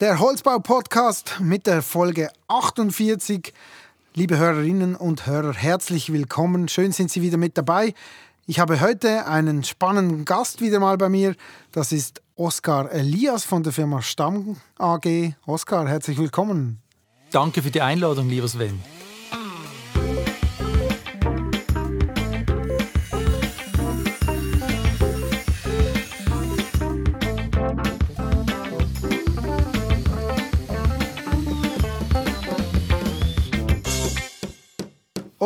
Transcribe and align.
Der 0.00 0.20
Holzbau-Podcast 0.20 1.40
mit 1.40 1.66
der 1.66 1.82
Folge 1.82 2.30
48. 2.46 3.52
Liebe 4.14 4.38
Hörerinnen 4.38 4.94
und 4.94 5.26
Hörer, 5.26 5.54
herzlich 5.54 6.12
willkommen. 6.12 6.68
Schön 6.68 6.92
sind 6.92 7.10
Sie 7.10 7.20
wieder 7.20 7.36
mit 7.36 7.58
dabei. 7.58 7.94
Ich 8.46 8.60
habe 8.60 8.80
heute 8.80 9.26
einen 9.26 9.64
spannenden 9.64 10.24
Gast 10.24 10.60
wieder 10.60 10.78
mal 10.78 10.96
bei 10.98 11.08
mir. 11.08 11.34
Das 11.72 11.90
ist 11.90 12.22
Oskar 12.36 12.92
Elias 12.92 13.42
von 13.42 13.64
der 13.64 13.72
Firma 13.72 14.00
Stamm 14.00 14.58
AG. 14.78 15.34
Oskar, 15.46 15.88
herzlich 15.88 16.16
willkommen. 16.16 16.80
Danke 17.32 17.60
für 17.60 17.72
die 17.72 17.82
Einladung, 17.82 18.28
lieber 18.28 18.46
Sven. 18.46 18.80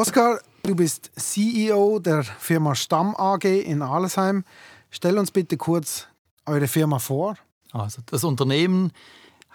Oskar, 0.02 0.40
du 0.64 0.74
bist 0.74 1.12
CEO 1.14 2.00
der 2.00 2.24
Firma 2.24 2.74
Stamm 2.74 3.14
AG 3.14 3.44
in 3.44 3.82
Alesheim. 3.82 4.42
Stell 4.90 5.16
uns 5.16 5.30
bitte 5.30 5.56
kurz 5.56 6.08
eure 6.44 6.66
Firma 6.66 6.98
vor. 6.98 7.36
Also 7.70 8.02
das 8.06 8.24
Unternehmen 8.24 8.90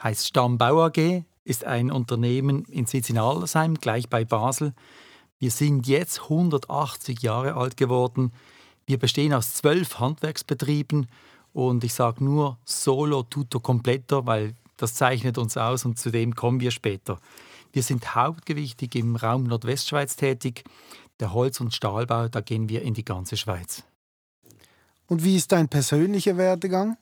heißt 0.01 0.25
Stamm 0.25 0.57
Bau 0.57 0.85
AG, 0.85 1.25
ist 1.43 1.65
ein 1.65 1.91
Unternehmen 1.91 2.63
in 2.69 2.85
Sitz 2.85 3.09
in 3.09 3.17
Alesheim, 3.17 3.75
gleich 3.75 4.07
bei 4.07 4.23
Basel. 4.23 4.73
Wir 5.37 5.51
sind 5.51 5.85
jetzt 5.85 6.21
180 6.21 7.21
Jahre 7.21 7.55
alt 7.55 7.75
geworden. 7.75 8.31
Wir 8.85 8.99
bestehen 8.99 9.33
aus 9.33 9.53
zwölf 9.53 9.99
Handwerksbetrieben 9.99 11.07
und 11.51 11.83
ich 11.83 11.93
sage 11.93 12.23
nur 12.23 12.57
solo 12.63 13.23
tutto 13.23 13.59
completo, 13.59 14.25
weil 14.25 14.53
das 14.77 14.93
zeichnet 14.93 15.37
uns 15.37 15.57
aus 15.57 15.83
und 15.83 15.99
zu 15.99 16.09
dem 16.09 16.35
kommen 16.35 16.61
wir 16.61 16.71
später. 16.71 17.19
Wir 17.71 17.83
sind 17.83 18.15
hauptgewichtig 18.15 18.95
im 18.95 19.15
Raum 19.15 19.43
Nordwestschweiz 19.43 20.15
tätig. 20.15 20.63
Der 21.19 21.33
Holz- 21.33 21.59
und 21.59 21.73
Stahlbau, 21.73 22.27
da 22.27 22.41
gehen 22.41 22.69
wir 22.69 22.81
in 22.81 22.93
die 22.93 23.05
ganze 23.05 23.37
Schweiz. 23.37 23.83
Und 25.07 25.23
wie 25.23 25.35
ist 25.35 25.51
dein 25.51 25.69
persönlicher 25.69 26.37
Werdegang? 26.37 26.97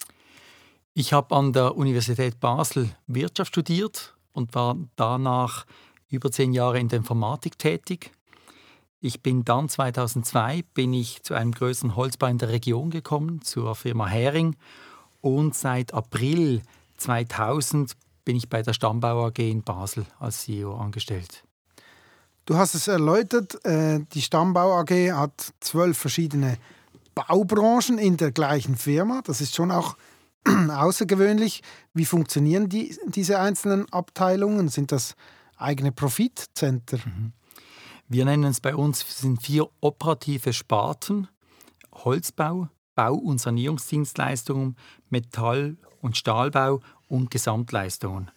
Ich 0.93 1.11
habe 1.11 1.35
an 1.35 1.51
der 1.51 1.75
Universität 1.75 2.39
Basel 2.39 2.89
Wirtschaft 3.07 3.49
studiert 3.49 4.15
und 4.31 4.55
war 4.55 4.77
danach 4.95 5.65
über 6.09 6.31
zehn 6.31 6.53
Jahre 6.53 6.79
in 6.79 6.87
der 6.87 6.97
Informatik 6.97 7.57
tätig. 7.57 8.11
Ich 9.01 9.21
bin 9.21 9.43
dann 9.43 9.69
2002 9.69 10.63
bin 10.73 10.93
ich 10.93 11.23
zu 11.23 11.33
einem 11.33 11.51
größeren 11.51 11.95
Holzbau 11.95 12.27
in 12.27 12.37
der 12.37 12.49
Region 12.49 12.89
gekommen, 12.89 13.41
zur 13.41 13.75
Firma 13.75 14.07
Hering. 14.07 14.55
Und 15.21 15.53
seit 15.55 15.93
April 15.93 16.61
2000 16.97 17.91
bin 18.25 18.35
ich 18.35 18.49
bei 18.49 18.61
der 18.61 18.73
Stammbau 18.73 19.27
AG 19.27 19.39
in 19.39 19.63
Basel 19.63 20.05
als 20.19 20.41
CEO 20.41 20.75
angestellt. 20.75 21.43
Du 22.45 22.57
hast 22.57 22.75
es 22.75 22.87
erläutert, 22.87 23.63
äh, 23.65 24.01
die 24.13 24.21
Stammbau 24.21 24.73
AG 24.79 25.13
hat 25.13 25.53
zwölf 25.61 25.97
verschiedene 25.97 26.57
Baubranchen 27.15 27.97
in 27.97 28.17
der 28.17 28.31
gleichen 28.31 28.75
Firma. 28.75 29.21
Das 29.23 29.41
ist 29.41 29.55
schon 29.55 29.71
auch 29.71 29.95
außergewöhnlich. 30.45 31.63
Wie 31.93 32.05
funktionieren 32.05 32.69
die, 32.69 32.95
diese 33.07 33.39
einzelnen 33.39 33.91
Abteilungen? 33.91 34.67
Sind 34.67 34.91
das 34.91 35.15
eigene 35.57 35.91
Profitcenter? 35.91 36.97
Mhm. 36.97 37.31
Wir 38.07 38.25
nennen 38.25 38.43
es 38.43 38.61
bei 38.61 38.75
uns 38.75 39.03
sind 39.19 39.41
vier 39.41 39.67
operative 39.81 40.53
Sparten: 40.53 41.27
Holzbau, 41.91 42.69
Bau- 42.93 43.15
und 43.15 43.41
Sanierungsdienstleistungen, 43.41 44.75
Metall- 45.09 45.77
und 46.01 46.15
Stahlbau 46.17 46.81
und 47.07 47.31
Gesamtleistungen. 47.31 48.31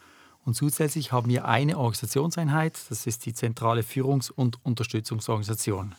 Und 0.44 0.54
zusätzlich 0.54 1.12
haben 1.12 1.28
wir 1.28 1.44
eine 1.44 1.78
Organisationseinheit, 1.78 2.78
das 2.88 3.06
ist 3.06 3.26
die 3.26 3.34
zentrale 3.34 3.82
Führungs- 3.82 4.30
und 4.30 4.64
Unterstützungsorganisation. 4.64 5.94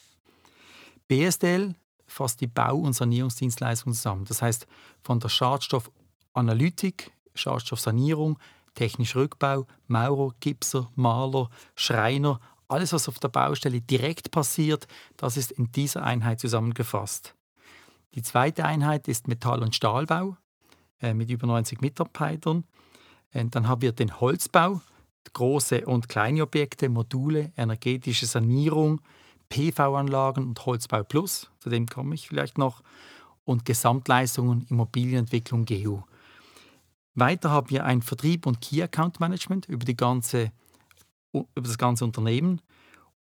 BSDL 1.08 1.76
fasst 2.08 2.42
die 2.42 2.48
Bau- 2.48 2.78
und 2.78 2.94
Sanierungsdienstleistungen 2.94 3.96
zusammen. 3.96 4.26
Das 4.26 4.42
heißt 4.42 4.68
von 5.04 5.20
der 5.20 5.30
Schadstoffanalytik, 5.30 7.12
Schadstoffsanierung, 7.36 8.40
technischer 8.74 9.20
Rückbau, 9.20 9.68
Maurer, 9.88 10.34
Gipser, 10.40 10.90
Maler, 10.96 11.50
Schreiner, 11.76 12.40
alles, 12.68 12.94
was 12.94 13.10
auf 13.10 13.20
der 13.20 13.30
Baustelle 13.30 13.82
direkt 13.82 14.32
passiert, 14.32 14.88
das 15.18 15.38
ist 15.38 15.52
in 15.52 15.72
dieser 15.72 16.04
Einheit 16.04 16.40
zusammengefasst. 16.40 17.34
Die 18.16 18.22
zweite 18.22 18.64
Einheit 18.64 19.08
ist 19.08 19.28
Metall- 19.28 19.64
und 19.64 19.76
Stahlbau. 19.76 20.38
Äh, 21.02 21.14
mit 21.14 21.30
über 21.30 21.48
90 21.48 21.80
Mitarbeitern. 21.80 22.66
Und 23.34 23.40
äh, 23.40 23.46
dann 23.50 23.70
haben 23.70 23.82
wir 23.82 23.94
den 23.94 24.20
Holzbau, 24.20 24.82
große 25.32 25.86
und 25.86 26.10
kleine 26.10 26.44
Objekte, 26.44 26.90
Module, 26.90 27.54
energetische 27.56 28.26
Sanierung, 28.26 29.00
PV-Anlagen 29.48 30.46
und 30.46 30.66
Holzbau 30.66 31.04
Plus, 31.04 31.50
zu 31.60 31.70
dem 31.70 31.88
komme 31.88 32.16
ich 32.16 32.28
vielleicht 32.28 32.58
noch, 32.58 32.84
und 33.46 33.64
Gesamtleistungen, 33.64 34.68
Immobilienentwicklung, 34.70 35.66
GU. 35.66 36.02
Weiter 37.16 37.50
haben 37.50 37.70
wir 37.70 37.86
ein 37.86 38.02
Vertrieb 38.02 38.46
und 38.46 38.60
Key 38.60 38.84
Account 38.84 39.20
Management 39.22 39.68
über, 39.68 39.86
über 41.32 41.48
das 41.56 41.78
ganze 41.78 42.04
Unternehmen 42.04 42.62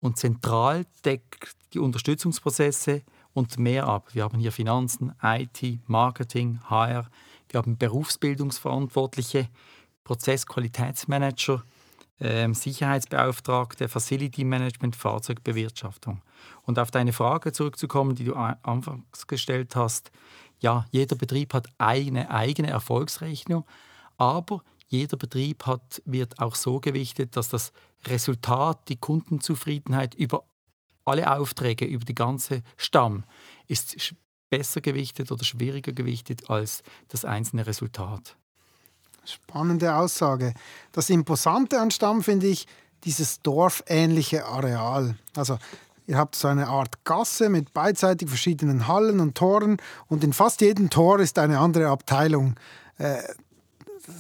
und 0.00 0.18
zentral 0.18 0.84
deckt 1.04 1.56
die 1.72 1.78
Unterstützungsprozesse 1.78 3.02
und 3.34 3.58
mehr 3.58 3.86
ab. 3.86 4.08
Wir 4.14 4.24
haben 4.24 4.38
hier 4.38 4.52
Finanzen, 4.52 5.14
IT, 5.22 5.80
Marketing, 5.86 6.58
HR, 6.68 7.08
wir 7.50 7.58
haben 7.58 7.78
Berufsbildungsverantwortliche, 7.78 9.48
Prozessqualitätsmanager, 10.04 11.62
äh, 12.18 12.52
Sicherheitsbeauftragte, 12.52 13.88
Facility 13.88 14.44
Management, 14.44 14.96
Fahrzeugbewirtschaftung. 14.96 16.22
Und 16.62 16.78
auf 16.78 16.90
deine 16.90 17.12
Frage 17.12 17.52
zurückzukommen, 17.52 18.14
die 18.14 18.24
du 18.24 18.34
anfangs 18.34 19.26
gestellt 19.26 19.76
hast, 19.76 20.10
ja, 20.60 20.86
jeder 20.90 21.16
Betrieb 21.16 21.54
hat 21.54 21.68
eine 21.78 22.30
eigene 22.30 22.68
Erfolgsrechnung, 22.68 23.64
aber 24.16 24.62
jeder 24.88 25.16
Betrieb 25.16 25.66
hat, 25.66 26.02
wird 26.04 26.40
auch 26.40 26.54
so 26.54 26.80
gewichtet, 26.80 27.36
dass 27.36 27.48
das 27.48 27.72
Resultat, 28.06 28.88
die 28.88 28.96
Kundenzufriedenheit 28.96 30.14
über 30.14 30.44
alle 31.04 31.30
Aufträge, 31.38 31.84
über 31.84 32.04
die 32.04 32.14
ganze 32.14 32.62
Stamm 32.76 33.24
ist 33.66 34.14
besser 34.50 34.80
gewichtet 34.80 35.30
oder 35.30 35.44
schwieriger 35.44 35.92
gewichtet 35.92 36.48
als 36.50 36.82
das 37.08 37.24
einzelne 37.24 37.66
Resultat. 37.66 38.36
Spannende 39.24 39.94
Aussage. 39.94 40.54
Das 40.92 41.10
Imposante 41.10 41.80
an 41.80 41.90
Stamm 41.90 42.22
finde 42.22 42.46
ich 42.46 42.66
dieses 43.04 43.42
dorfähnliche 43.42 44.46
Areal. 44.46 45.16
Also 45.36 45.58
ihr 46.06 46.16
habt 46.16 46.34
so 46.34 46.48
eine 46.48 46.68
Art 46.68 47.04
Gasse 47.04 47.48
mit 47.48 47.74
beidseitig 47.74 48.28
verschiedenen 48.28 48.88
Hallen 48.88 49.20
und 49.20 49.36
Toren 49.36 49.76
und 50.08 50.24
in 50.24 50.32
fast 50.32 50.60
jedem 50.62 50.90
Tor 50.90 51.20
ist 51.20 51.38
eine 51.38 51.58
andere 51.58 51.88
Abteilung. 51.88 52.54
Äh, 52.96 53.18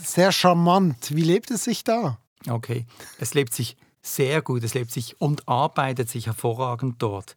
sehr 0.04 0.32
charmant. 0.32 1.14
Wie 1.14 1.22
lebt 1.22 1.50
es 1.50 1.64
sich 1.64 1.84
da? 1.84 2.18
Okay, 2.48 2.86
es 3.18 3.34
lebt 3.34 3.54
sich 3.54 3.76
sehr 4.02 4.42
gut, 4.42 4.62
es 4.64 4.74
lebt 4.74 4.90
sich 4.90 5.20
und 5.20 5.48
arbeitet 5.48 6.08
sich 6.08 6.26
hervorragend 6.26 6.96
dort 6.98 7.36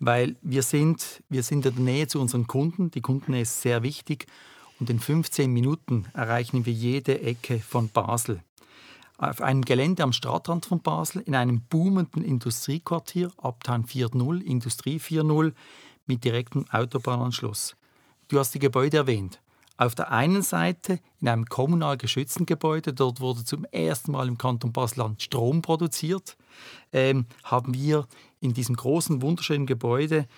weil 0.00 0.36
wir 0.40 0.62
sind, 0.62 1.22
wir 1.28 1.42
sind 1.42 1.66
in 1.66 1.74
der 1.76 1.84
Nähe 1.84 2.08
zu 2.08 2.20
unseren 2.20 2.46
Kunden. 2.46 2.90
Die 2.90 3.02
Kundennähe 3.02 3.42
ist 3.42 3.60
sehr 3.60 3.82
wichtig 3.82 4.26
und 4.80 4.90
in 4.90 4.98
15 4.98 5.52
Minuten 5.52 6.06
erreichen 6.14 6.66
wir 6.66 6.72
jede 6.72 7.20
Ecke 7.20 7.60
von 7.60 7.90
Basel. 7.90 8.42
Auf 9.18 9.42
einem 9.42 9.62
Gelände 9.62 10.02
am 10.02 10.14
Stadtrand 10.14 10.64
von 10.64 10.80
Basel, 10.80 11.22
in 11.26 11.34
einem 11.34 11.60
boomenden 11.60 12.24
Industriequartier, 12.24 13.30
Uptown 13.36 13.84
4.0, 13.84 14.40
Industrie 14.40 14.96
4.0, 14.96 15.52
mit 16.06 16.24
direktem 16.24 16.64
Autobahnanschluss. 16.70 17.76
Du 18.28 18.38
hast 18.38 18.54
die 18.54 18.58
Gebäude 18.58 18.96
erwähnt. 18.96 19.38
Auf 19.80 19.94
der 19.94 20.12
einen 20.12 20.42
Seite 20.42 21.00
in 21.22 21.28
einem 21.30 21.46
kommunal 21.46 21.96
geschützten 21.96 22.44
Gebäude, 22.44 22.92
dort 22.92 23.22
wurde 23.22 23.46
zum 23.46 23.64
ersten 23.64 24.12
Mal 24.12 24.28
im 24.28 24.36
Kanton 24.36 24.74
Basel-Land 24.74 25.22
Strom 25.22 25.62
produziert, 25.62 26.36
ähm, 26.92 27.24
haben 27.44 27.72
wir 27.72 28.06
in 28.40 28.52
diesem 28.52 28.76
großen, 28.76 29.22
wunderschönen 29.22 29.64
Gebäude 29.64 30.28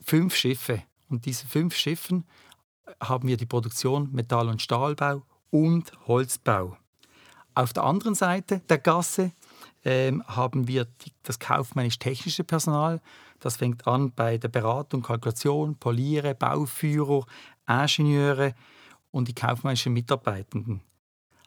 fünf 0.00 0.34
Schiffe. 0.34 0.82
Und 1.08 1.26
diese 1.26 1.46
fünf 1.46 1.76
Schiffen 1.76 2.24
haben 3.00 3.28
wir 3.28 3.36
die 3.36 3.46
Produktion 3.46 4.08
Metall- 4.10 4.48
und 4.48 4.60
Stahlbau 4.60 5.22
und 5.50 5.92
Holzbau. 6.08 6.76
Auf 7.54 7.72
der 7.72 7.84
anderen 7.84 8.16
Seite 8.16 8.62
der 8.68 8.78
Gasse 8.78 9.30
ähm, 9.84 10.24
haben 10.26 10.66
wir 10.66 10.86
die, 10.86 11.12
das 11.22 11.38
kaufmännisch-technische 11.38 12.42
Personal. 12.42 13.00
Das 13.38 13.56
fängt 13.56 13.86
an 13.86 14.12
bei 14.12 14.38
der 14.38 14.48
Beratung, 14.48 15.02
Kalkulation, 15.02 15.76
Poliere, 15.76 16.34
Bauführer, 16.34 17.26
Ingenieure 17.68 18.54
und 19.10 19.28
die 19.28 19.34
kaufmännischen 19.34 19.92
Mitarbeitenden 19.92 20.82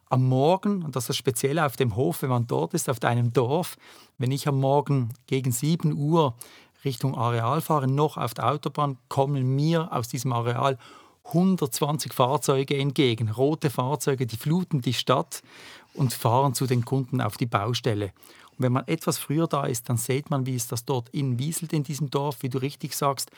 am 0.10 0.28
Morgen, 0.28 0.84
und 0.84 0.96
das 0.96 1.10
ist 1.10 1.18
speziell 1.18 1.60
auf 1.60 1.76
dem 1.76 1.96
Hof, 1.96 2.22
wenn 2.22 2.30
man 2.30 2.48
dort 2.48 2.74
ist, 2.74 2.90
auf 2.90 3.02
einem 3.04 3.34
Dorf, 3.34 3.78
wenn 4.18 4.32
ich 4.32 4.48
am 4.48 4.60
Morgen 4.60 5.10
gegen 5.28 5.52
7 5.52 5.94
Uhr 5.94 6.36
Richtung 6.84 7.18
Areal 7.18 7.62
fahre, 7.62 7.88
noch 7.88 8.18
auf 8.18 8.34
der 8.34 8.48
Autobahn, 8.48 8.98
kommen 9.10 9.56
mir 9.56 9.92
aus 9.92 10.08
diesem 10.08 10.32
Areal 10.32 10.78
120 11.26 12.14
Fahrzeuge 12.14 12.78
entgegen, 12.78 13.30
rote 13.30 13.72
Fahrzeuge, 13.72 14.28
die 14.28 14.38
fluten 14.38 14.82
die 14.82 14.94
Stadt 14.94 15.42
und 15.96 16.14
fahren 16.14 16.54
zu 16.54 16.68
den 16.68 16.86
Kunden 16.86 17.20
auf 17.20 17.38
die 17.38 17.48
Baustelle. 17.48 18.14
Und 18.52 18.60
wenn 18.60 18.72
man 18.72 18.88
etwas 18.88 19.18
früher 19.18 19.48
da 19.48 19.66
ist, 19.66 19.90
dann 19.90 19.98
sieht 19.98 20.30
man, 20.30 20.46
wie 20.46 20.56
es 20.56 20.68
das 20.68 20.86
dort 20.86 21.10
in 21.10 21.40
wieselt 21.40 21.74
in 21.74 21.84
diesem 21.84 22.12
Dorf, 22.12 22.44
wie 22.44 22.50
du 22.50 22.60
richtig 22.60 22.96
sagst. 22.96 23.32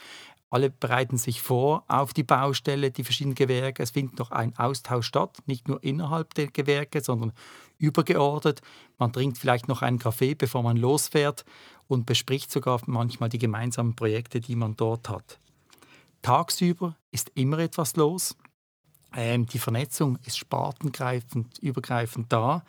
Alle 0.49 0.69
bereiten 0.69 1.17
sich 1.17 1.41
vor 1.41 1.83
auf 1.89 2.13
die 2.13 2.23
Baustelle, 2.23 2.91
die 2.91 3.03
verschiedenen 3.03 3.35
Gewerke. 3.35 3.83
Es 3.83 3.91
findet 3.91 4.17
noch 4.17 4.31
ein 4.31 4.57
Austausch 4.57 5.05
statt, 5.05 5.39
nicht 5.45 5.67
nur 5.67 5.83
innerhalb 5.83 6.33
der 6.35 6.47
Gewerke, 6.47 7.01
sondern 7.01 7.33
übergeordnet. 7.77 8.61
Man 8.97 9.11
trinkt 9.11 9.38
vielleicht 9.38 9.67
noch 9.67 9.81
einen 9.81 9.99
Kaffee, 9.99 10.35
bevor 10.35 10.63
man 10.63 10.77
losfährt 10.77 11.44
und 11.88 12.05
bespricht 12.05 12.49
sogar 12.49 12.79
manchmal 12.85 13.29
die 13.29 13.39
gemeinsamen 13.39 13.95
Projekte, 13.95 14.39
die 14.39 14.55
man 14.55 14.75
dort 14.77 15.09
hat. 15.09 15.39
Tagsüber 16.21 16.95
ist 17.11 17.31
immer 17.35 17.59
etwas 17.59 17.95
los. 17.97 18.35
Ähm, 19.15 19.45
die 19.47 19.59
Vernetzung 19.59 20.17
ist 20.25 20.38
spartengreifend, 20.38 21.57
übergreifend 21.59 22.31
da. 22.31 22.63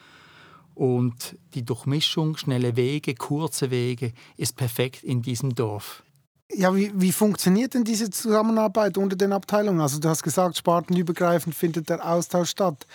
Und 0.74 1.36
die 1.54 1.64
Durchmischung, 1.64 2.36
schnelle 2.36 2.76
Wege, 2.76 3.14
kurze 3.14 3.70
Wege 3.70 4.12
ist 4.36 4.56
perfekt 4.56 5.02
in 5.02 5.22
diesem 5.22 5.54
Dorf. 5.54 6.04
Ja, 6.52 6.74
wie, 6.74 6.90
wie 6.94 7.12
funktioniert 7.12 7.74
denn 7.74 7.84
diese 7.84 8.08
Zusammenarbeit 8.10 8.96
unter 8.96 9.16
den 9.16 9.32
Abteilungen? 9.32 9.80
Also 9.80 9.98
du 9.98 10.08
hast 10.08 10.22
gesagt, 10.22 10.56
spartenübergreifend 10.56 11.54
findet 11.54 11.88
der 11.90 12.06
Austausch 12.06 12.50
statt. 12.50 12.86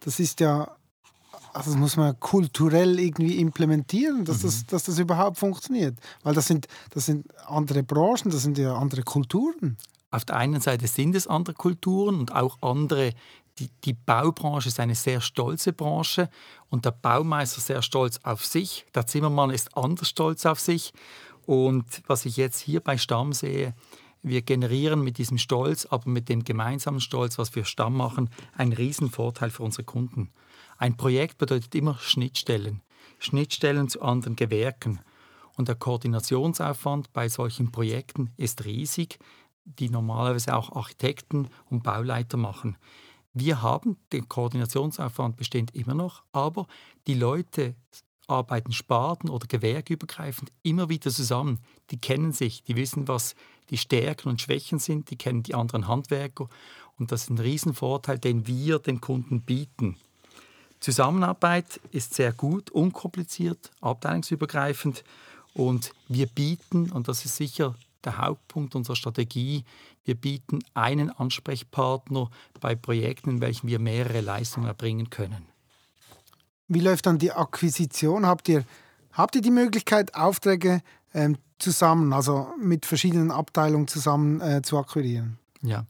Das 0.00 0.18
ist 0.18 0.40
ja, 0.40 0.70
also 1.52 1.70
das 1.70 1.78
muss 1.78 1.96
man 1.96 2.18
kulturell 2.18 2.98
irgendwie 2.98 3.38
implementieren, 3.38 4.24
dass, 4.24 4.38
mhm. 4.38 4.46
das, 4.46 4.66
dass 4.66 4.84
das 4.84 4.98
überhaupt 4.98 5.38
funktioniert. 5.38 5.98
Weil 6.22 6.34
das 6.34 6.46
sind, 6.46 6.68
das 6.90 7.06
sind 7.06 7.26
andere 7.46 7.82
Branchen, 7.82 8.30
das 8.30 8.42
sind 8.42 8.56
ja 8.56 8.74
andere 8.74 9.02
Kulturen. 9.02 9.76
Auf 10.10 10.24
der 10.24 10.36
einen 10.36 10.60
Seite 10.60 10.86
sind 10.86 11.14
es 11.14 11.26
andere 11.26 11.54
Kulturen 11.54 12.18
und 12.18 12.34
auch 12.34 12.58
andere 12.62 13.12
die, 13.58 13.68
die, 13.84 13.92
Baubranche 13.92 14.68
ist 14.68 14.80
eine 14.80 14.94
sehr 14.94 15.20
stolze 15.20 15.72
Branche 15.72 16.30
und 16.70 16.84
der 16.84 16.92
Baumeister 16.92 17.60
sehr 17.60 17.82
stolz 17.82 18.18
auf 18.22 18.46
sich. 18.46 18.86
Der 18.94 19.06
Zimmermann 19.06 19.50
ist 19.50 19.76
anders 19.76 20.08
stolz 20.08 20.46
auf 20.46 20.58
sich. 20.58 20.92
Und 21.46 22.02
was 22.06 22.24
ich 22.26 22.36
jetzt 22.36 22.60
hier 22.60 22.80
bei 22.80 22.98
Stamm 22.98 23.32
sehe, 23.32 23.74
wir 24.22 24.42
generieren 24.42 25.02
mit 25.02 25.18
diesem 25.18 25.38
Stolz, 25.38 25.86
aber 25.86 26.08
mit 26.08 26.28
dem 26.28 26.44
gemeinsamen 26.44 27.00
Stolz, 27.00 27.38
was 27.38 27.54
wir 27.56 27.64
Stamm 27.64 27.96
machen, 27.96 28.30
einen 28.56 28.72
riesen 28.72 29.10
Vorteil 29.10 29.50
für 29.50 29.64
unsere 29.64 29.84
Kunden. 29.84 30.30
Ein 30.78 30.96
Projekt 30.96 31.38
bedeutet 31.38 31.74
immer 31.74 31.98
Schnittstellen. 31.98 32.82
Schnittstellen 33.18 33.88
zu 33.88 34.02
anderen 34.02 34.36
Gewerken. 34.36 35.00
Und 35.56 35.68
der 35.68 35.74
Koordinationsaufwand 35.74 37.12
bei 37.12 37.28
solchen 37.28 37.72
Projekten 37.72 38.30
ist 38.36 38.64
riesig, 38.64 39.18
die 39.64 39.90
normalerweise 39.90 40.56
auch 40.56 40.74
Architekten 40.74 41.48
und 41.68 41.82
Bauleiter 41.82 42.36
machen. 42.36 42.76
Wir 43.34 43.62
haben, 43.62 43.96
den 44.12 44.28
Koordinationsaufwand 44.28 45.36
besteht 45.36 45.70
immer 45.72 45.94
noch, 45.94 46.22
aber 46.32 46.66
die 47.06 47.14
Leute 47.14 47.74
arbeiten 48.26 48.72
sparten- 48.72 49.30
oder 49.30 49.46
gewerkübergreifend 49.46 50.52
immer 50.62 50.88
wieder 50.88 51.10
zusammen. 51.10 51.60
Die 51.90 52.00
kennen 52.00 52.32
sich, 52.32 52.62
die 52.62 52.76
wissen, 52.76 53.08
was 53.08 53.34
die 53.70 53.78
Stärken 53.78 54.28
und 54.28 54.40
Schwächen 54.40 54.78
sind, 54.78 55.10
die 55.10 55.16
kennen 55.16 55.42
die 55.42 55.54
anderen 55.54 55.88
Handwerker 55.88 56.48
und 56.98 57.12
das 57.12 57.24
ist 57.24 57.30
ein 57.30 57.38
Riesenvorteil, 57.38 58.18
den 58.18 58.46
wir 58.46 58.78
den 58.78 59.00
Kunden 59.00 59.42
bieten. 59.42 59.96
Zusammenarbeit 60.80 61.80
ist 61.90 62.14
sehr 62.14 62.32
gut, 62.32 62.70
unkompliziert, 62.70 63.70
abteilungsübergreifend 63.80 65.04
und 65.54 65.92
wir 66.08 66.26
bieten, 66.26 66.90
und 66.90 67.08
das 67.08 67.24
ist 67.24 67.36
sicher 67.36 67.76
der 68.04 68.18
Hauptpunkt 68.18 68.74
unserer 68.74 68.96
Strategie. 68.96 69.64
Wir 70.04 70.16
bieten 70.16 70.58
einen 70.74 71.10
Ansprechpartner 71.10 72.30
bei 72.60 72.74
Projekten, 72.74 73.30
in 73.30 73.40
welchen 73.40 73.68
wir 73.68 73.78
mehrere 73.78 74.20
Leistungen 74.20 74.66
erbringen 74.66 75.08
können. 75.08 75.51
Wie 76.68 76.80
läuft 76.80 77.06
dann 77.06 77.18
die 77.18 77.32
Akquisition? 77.32 78.26
Habt 78.26 78.48
ihr, 78.48 78.64
habt 79.12 79.34
ihr 79.34 79.42
die 79.42 79.50
Möglichkeit, 79.50 80.14
Aufträge 80.14 80.80
ähm, 81.14 81.36
zusammen, 81.58 82.12
also 82.12 82.48
mit 82.58 82.86
verschiedenen 82.86 83.30
Abteilungen 83.30 83.88
zusammen 83.88 84.40
äh, 84.40 84.62
zu 84.62 84.78
akquirieren? 84.78 85.38
Ja, 85.62 85.86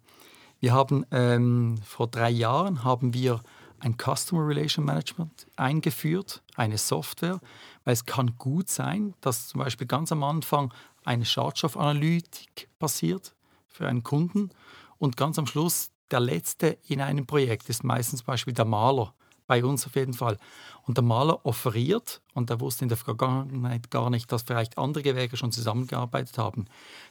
wir 0.61 0.73
haben 0.73 1.05
ähm, 1.11 1.79
vor 1.85 2.07
drei 2.07 2.31
Jahren 2.31 2.85
haben 2.85 3.15
wir 3.15 3.41
ein 3.81 3.97
Customer 3.97 4.47
Relation 4.47 4.85
Management 4.85 5.47
eingeführt, 5.57 6.43
eine 6.55 6.79
Software, 6.79 7.41
weil 7.85 7.95
es 7.95 8.07
kann 8.07 8.37
gut 8.39 8.69
sein, 8.69 9.15
dass 9.21 9.49
zum 9.49 9.59
Beispiel 9.61 9.87
ganz 9.87 10.13
am 10.13 10.23
Anfang 10.23 10.73
eine 11.05 11.25
Schadstoffanalytik 11.25 12.69
passiert 12.79 13.35
für 13.69 13.89
einen 13.89 14.05
Kunden 14.05 14.51
und 14.99 15.17
ganz 15.17 15.39
am 15.39 15.47
Schluss 15.47 15.91
der 16.13 16.21
letzte 16.21 16.79
in 16.87 17.01
einem 17.01 17.27
Projekt 17.27 17.69
ist 17.69 17.83
meistens 17.83 18.21
zum 18.21 18.27
Beispiel 18.27 18.55
der 18.55 18.67
Maler, 18.67 19.15
bei 19.53 19.63
uns 19.67 19.85
auf 19.87 19.97
jeden 19.97 20.15
Fall. 20.15 20.39
Und 20.87 20.97
der 20.97 21.05
Maler 21.05 21.45
offeriert, 21.45 22.23
und 22.33 22.49
er 22.49 22.59
wusste 22.61 22.87
in 22.87 22.89
der 22.89 22.97
Vergangenheit 22.97 23.91
gar 23.91 24.09
nicht, 24.09 24.33
dass 24.33 24.45
vielleicht 24.45 24.79
andere 24.79 25.03
Gewerke 25.03 25.37
schon 25.37 25.53
zusammengearbeitet 25.53 26.39
haben. 26.39 26.65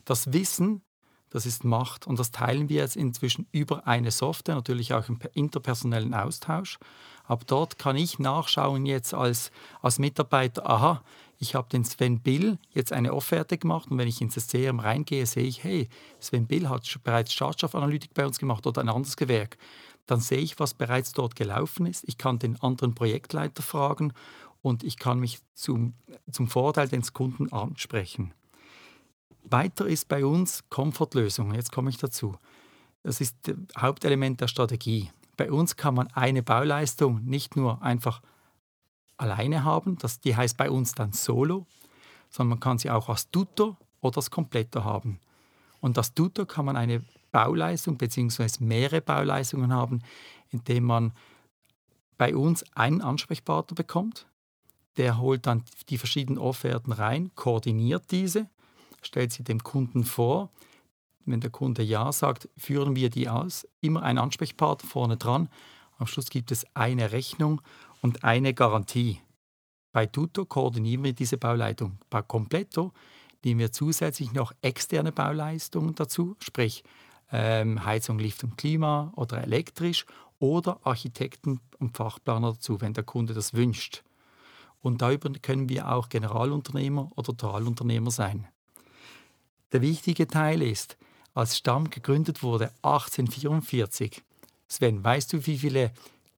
Das 0.06 0.34
Wissen, 0.34 0.82
das 1.30 1.46
ist 1.46 1.64
Macht 1.64 2.08
und 2.08 2.18
das 2.18 2.32
teilen 2.32 2.68
wir 2.68 2.78
jetzt 2.78 2.96
inzwischen 2.96 3.46
über 3.52 3.86
eine 3.86 4.10
Software, 4.10 4.56
natürlich 4.56 4.92
auch 4.96 5.08
im 5.08 5.20
interpersonellen 5.36 6.16
Austausch. 6.16 6.80
Aber 7.26 7.46
dort 7.46 7.78
kann 7.78 7.96
ich 7.96 8.18
nachschauen 8.18 8.88
jetzt 8.88 9.14
als, 9.14 9.52
als 9.84 10.00
Mitarbeiter, 10.00 10.68
aha, 10.68 11.04
ich 11.38 11.54
habe 11.54 11.70
den 11.70 11.86
Sven 11.86 12.20
Bill 12.20 12.58
jetzt 12.72 12.92
eine 12.92 13.14
Offerte 13.14 13.60
gemacht 13.60 13.90
und 13.92 14.00
wenn 14.00 14.08
ich 14.08 14.20
ins 14.20 14.36
CRM 14.48 14.80
reingehe, 14.80 15.28
sehe 15.28 15.46
ich, 15.46 15.64
hey, 15.64 15.90
Sven 16.20 16.48
Bill 16.48 16.70
hat 16.70 16.84
bereits 17.04 17.34
Schadstoffanalytik 17.34 18.16
bei 18.16 18.26
uns 18.26 18.40
gemacht 18.40 18.66
oder 18.66 18.82
ein 18.82 18.90
anderes 18.90 19.16
Gewerk. 19.16 19.58
Dann 20.12 20.20
sehe 20.20 20.40
ich, 20.40 20.60
was 20.60 20.74
bereits 20.74 21.14
dort 21.14 21.38
gelaufen 21.38 21.86
ist. 21.86 22.04
Ich 22.06 22.18
kann 22.18 22.38
den 22.38 22.62
anderen 22.62 22.94
Projektleiter 22.94 23.64
fragen 23.64 24.12
und 24.62 24.84
ich 24.84 24.98
kann 24.98 25.22
mich 25.22 25.40
zum, 25.54 25.94
zum 26.30 26.50
Vorteil 26.50 26.90
des 26.90 27.14
Kunden 27.14 27.50
ansprechen. 27.54 28.34
Weiter 29.46 29.88
ist 29.88 30.10
bei 30.10 30.26
uns 30.26 30.66
Komfortlösungen. 30.68 31.56
Jetzt 31.56 31.72
komme 31.72 31.90
ich 31.90 31.96
dazu. 31.96 32.36
Das 33.04 33.22
ist 33.22 33.38
das 33.44 33.56
Hauptelement 33.78 34.42
der 34.42 34.50
Strategie. 34.50 35.10
Bei 35.38 35.50
uns 35.50 35.78
kann 35.78 35.96
man 35.96 36.08
eine 36.08 36.44
Bauleistung 36.44 37.24
nicht 37.24 37.56
nur 37.56 37.82
einfach 37.82 38.22
alleine 39.16 39.64
haben, 39.64 39.98
das, 39.98 40.20
die 40.20 40.36
heißt 40.36 40.58
bei 40.58 40.70
uns 40.70 40.94
dann 40.94 41.14
Solo, 41.14 41.68
sondern 42.30 42.50
man 42.50 42.60
kann 42.60 42.80
sie 42.80 42.90
auch 42.90 43.08
als 43.08 43.32
Tutor 43.32 43.78
oder 44.02 44.18
als 44.18 44.30
Kompletter 44.30 44.84
haben. 44.84 45.22
Und 45.80 45.98
als 45.98 46.14
Tutor 46.14 46.46
kann 46.46 46.66
man 46.66 46.76
eine 46.76 47.02
Bauleistung 47.32 47.98
bzw. 47.98 48.64
mehrere 48.64 49.02
Bauleistungen 49.02 49.74
haben, 49.74 50.02
indem 50.50 50.86
man 50.86 51.14
bei 52.18 52.36
uns 52.36 52.64
einen 52.76 53.02
Ansprechpartner 53.02 53.76
bekommt, 53.76 54.28
der 54.98 55.20
holt 55.20 55.48
dann 55.48 55.64
die 55.90 55.98
verschiedenen 55.98 56.38
Offerten 56.38 56.92
rein, 56.92 57.32
koordiniert 57.36 58.12
diese, 58.12 58.50
stellt 59.02 59.32
sie 59.32 59.44
dem 59.44 59.64
Kunden 59.64 60.04
vor. 60.04 60.50
Wenn 61.26 61.40
der 61.40 61.50
Kunde 61.50 61.84
Ja 61.84 62.12
sagt, 62.12 62.50
führen 62.58 62.96
wir 62.96 63.10
die 63.10 63.30
aus. 63.30 63.68
Immer 63.80 64.04
ein 64.04 64.18
Ansprechpartner 64.18 64.90
vorne 64.90 65.18
dran. 65.18 65.50
Am 65.98 66.08
Schluss 66.08 66.30
gibt 66.30 66.52
es 66.52 66.66
eine 66.74 67.12
Rechnung 67.12 67.62
und 68.02 68.24
eine 68.24 68.54
Garantie. 68.54 69.20
Bei 69.92 70.06
Tutor 70.06 70.48
koordinieren 70.48 71.04
wir 71.04 71.14
diese 71.14 71.38
Bauleitung. 71.38 72.00
Bei 72.10 72.22
Completo 72.22 72.94
nehmen 73.44 73.60
wir 73.60 73.72
zusätzlich 73.72 74.32
noch 74.34 74.54
externe 74.62 75.12
Bauleistungen 75.12 75.96
dazu, 75.96 76.36
sprich 76.40 76.84
ähm, 77.32 77.86
Heizung, 77.86 78.20
Lift 78.20 78.44
und 78.44 78.58
Klima 78.58 79.12
oder 79.16 79.42
elektrisch 79.44 80.06
oder 80.40 80.80
Architekten 80.84 81.60
und 81.80 81.96
Fachplaner 81.96 82.54
dazu, 82.54 82.82
wenn 82.82 82.94
der 82.94 83.04
Kunde 83.04 83.34
das 83.34 83.54
wünscht. 83.54 84.04
Und 84.82 85.02
darüber 85.02 85.30
können 85.42 85.70
wir 85.70 85.92
auch 85.92 86.10
Generalunternehmer 86.10 87.12
oder 87.16 87.36
Totalunternehmer 87.38 88.12
sein. 88.12 88.48
Der 89.72 89.82
wichtige 89.82 90.28
Teil 90.28 90.62
ist, 90.62 90.98
als 91.34 91.58
Stamm 91.58 91.90
gegründet 91.90 92.44
wurde 92.44 92.72
1844. 92.82 94.24
Sven, 94.68 95.04
weißt 95.04 95.34
du, 95.34 95.46
wie 95.46 95.58
viele 95.58 95.92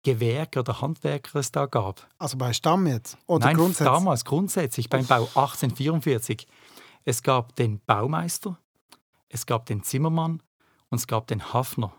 Gewerke 0.04 0.60
oder 0.60 0.82
Handwerker 0.82 1.40
es 1.40 1.52
da 1.52 1.66
gab. 1.66 2.08
Also 2.18 2.38
bei 2.38 2.52
Stamm 2.54 2.86
jetzt? 2.88 3.18
Oder 3.26 3.48
Nein, 3.48 3.56
grundsätzlich? 3.56 3.88
damals 3.88 4.26
grundsätzlich 4.26 4.90
beim 4.90 5.06
Bau 5.06 5.22
1844. 5.22 6.46
Es 7.06 7.24
gab 7.24 7.56
den 7.56 7.80
Baumeister, 7.86 8.58
es 9.30 9.46
gab 9.46 9.66
den 9.66 9.84
Zimmermann 9.84 10.42
und 10.94 10.98
es 10.98 11.08
gab 11.08 11.26
den 11.26 11.52
Hafner. 11.52 11.92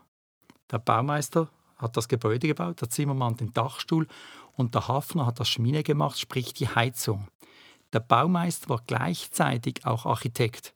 Der 0.71 0.79
Baumeister 0.79 1.49
hat 1.75 1.97
das 1.97 2.07
Gebäude 2.07 2.47
gebaut, 2.47 2.79
der 2.79 2.89
Zimmermann 2.89 3.35
den 3.35 3.51
Dachstuhl 3.51 4.07
und 4.55 4.73
der 4.73 4.87
Hafner 4.87 5.25
hat 5.25 5.37
das 5.37 5.49
Schmine 5.49 5.83
gemacht, 5.83 6.17
sprich 6.17 6.53
die 6.53 6.69
Heizung. 6.69 7.27
Der 7.91 7.99
Baumeister 7.99 8.69
war 8.69 8.81
gleichzeitig 8.87 9.85
auch 9.85 10.05
Architekt. 10.05 10.73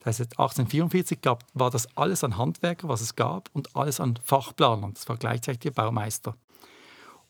Das 0.00 0.18
heißt, 0.18 0.32
1844 0.32 1.20
gab, 1.20 1.44
war 1.54 1.70
das 1.70 1.96
alles 1.96 2.24
an 2.24 2.36
Handwerker, 2.36 2.88
was 2.88 3.00
es 3.00 3.14
gab, 3.14 3.48
und 3.52 3.76
alles 3.76 4.00
an 4.00 4.18
Fachplanern. 4.24 4.94
Das 4.94 5.08
war 5.08 5.16
gleichzeitig 5.16 5.60
der 5.60 5.70
Baumeister. 5.70 6.36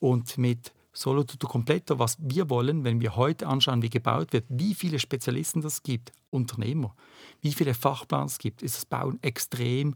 Und 0.01 0.39
mit 0.39 0.73
Solo 0.95 1.25
Tutto 1.25 1.47
Completo, 1.47 1.99
was 1.99 2.17
wir 2.19 2.49
wollen, 2.49 2.85
wenn 2.85 3.03
wir 3.03 3.17
heute 3.17 3.47
anschauen, 3.47 3.83
wie 3.83 3.91
gebaut 3.91 4.33
wird, 4.33 4.47
wie 4.49 4.75
viele 4.75 4.99
Spezialisten 4.99 5.61
das 5.61 5.83
gibt, 5.83 6.11
Unternehmer, 6.31 6.97
wie 7.43 7.53
viele 7.53 7.75
Fachplaner 7.75 8.25
es 8.25 8.39
gibt, 8.39 8.63
ist 8.63 8.77
das 8.77 8.87
Bauen 8.87 9.23
extrem 9.23 9.95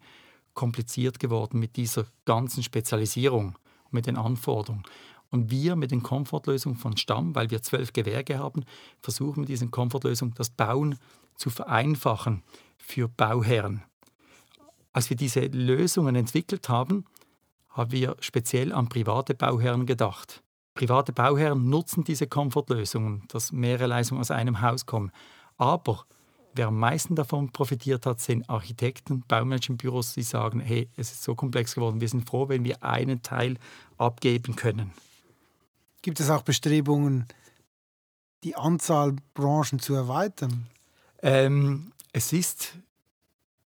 kompliziert 0.57 1.21
geworden 1.21 1.61
mit 1.61 1.77
dieser 1.77 2.07
ganzen 2.25 2.65
Spezialisierung, 2.65 3.57
mit 3.93 4.07
den 4.07 4.17
Anforderungen. 4.17 4.83
Und 5.31 5.51
wir 5.51 5.77
mit 5.77 5.93
den 5.93 6.03
Komfortlösungen 6.03 6.79
von 6.79 6.97
Stamm, 6.97 7.35
weil 7.37 7.51
wir 7.51 7.63
zwölf 7.63 7.93
Gewerke 7.93 8.39
haben, 8.41 8.65
versuchen 9.01 9.41
mit 9.41 9.49
diesen 9.49 9.71
Komfortlösungen 9.71 10.35
das 10.35 10.51
Bauen 10.51 10.99
zu 11.37 11.51
vereinfachen 11.51 12.43
für 12.79 13.09
Bauherren. 13.09 13.83
Als 14.93 15.11
wir 15.11 15.17
diese 15.17 15.41
Lösungen 15.41 16.17
entwickelt 16.17 16.69
haben, 16.69 17.05
haben 17.69 17.93
wir 17.93 18.17
speziell 18.21 18.73
an 18.73 18.89
private 18.89 19.35
Bauherren 19.35 19.85
gedacht. 19.85 20.43
Private 20.75 21.13
Bauherren 21.13 21.69
nutzen 21.69 22.05
diese 22.05 22.27
Komfortlösungen, 22.27 23.25
dass 23.29 23.53
mehrere 23.53 23.89
Leistungen 23.89 24.21
aus 24.21 24.31
einem 24.31 24.63
Haus 24.63 24.87
kommen. 24.87 25.11
Aber 25.59 26.07
wer 26.57 26.69
am 26.69 26.79
meisten 26.79 27.15
davon 27.15 27.51
profitiert 27.51 28.07
hat, 28.07 28.21
sind 28.21 28.49
Architekten, 28.49 29.23
Baumanagementbüros, 29.29 30.15
die 30.15 30.23
sagen, 30.23 30.61
hey, 30.61 30.89
es 30.97 31.13
ist 31.13 31.23
so 31.23 31.35
komplex 31.35 31.75
geworden, 31.75 32.01
wir 32.01 32.09
sind 32.09 32.29
froh, 32.29 32.49
wenn 32.49 32.65
wir 32.65 32.83
einen 32.83 33.23
Teil 33.23 33.59
abgeben 33.99 34.57
können. 34.57 34.93
Gibt 36.03 36.21
es 36.21 36.31
auch 36.31 36.43
Bestrebungen, 36.43 37.27
die 38.45 38.57
Anzahl 38.57 39.17
Branchen 39.35 39.79
zu 39.79 39.95
erweitern? 39.95 40.67
Ähm, 41.23 41.93
es, 42.13 42.33
ist, 42.33 42.79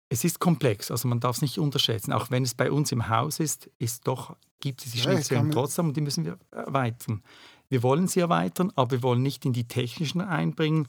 es 0.08 0.24
ist 0.24 0.38
komplex, 0.38 0.90
also 0.90 1.08
man 1.08 1.20
darf 1.20 1.36
es 1.36 1.42
nicht 1.42 1.58
unterschätzen. 1.58 2.12
Auch 2.12 2.30
wenn 2.30 2.42
es 2.42 2.54
bei 2.54 2.70
uns 2.70 2.92
im 2.92 3.08
Haus 3.08 3.40
ist, 3.40 3.70
ist 3.78 4.06
doch, 4.06 4.36
gibt 4.60 4.84
es 4.84 4.92
die 4.92 4.98
Schnittstellen 4.98 5.46
ja, 5.46 5.52
trotzdem 5.52 5.88
und 5.88 5.96
die 5.96 6.00
müssen 6.00 6.24
wir 6.24 6.38
erweitern. 6.50 7.22
Wir 7.68 7.82
wollen 7.82 8.06
sie 8.06 8.20
erweitern, 8.20 8.72
aber 8.76 8.92
wir 8.92 9.02
wollen 9.02 9.22
nicht 9.22 9.44
in 9.44 9.52
die 9.52 9.66
technischen 9.66 10.20
einbringen, 10.20 10.86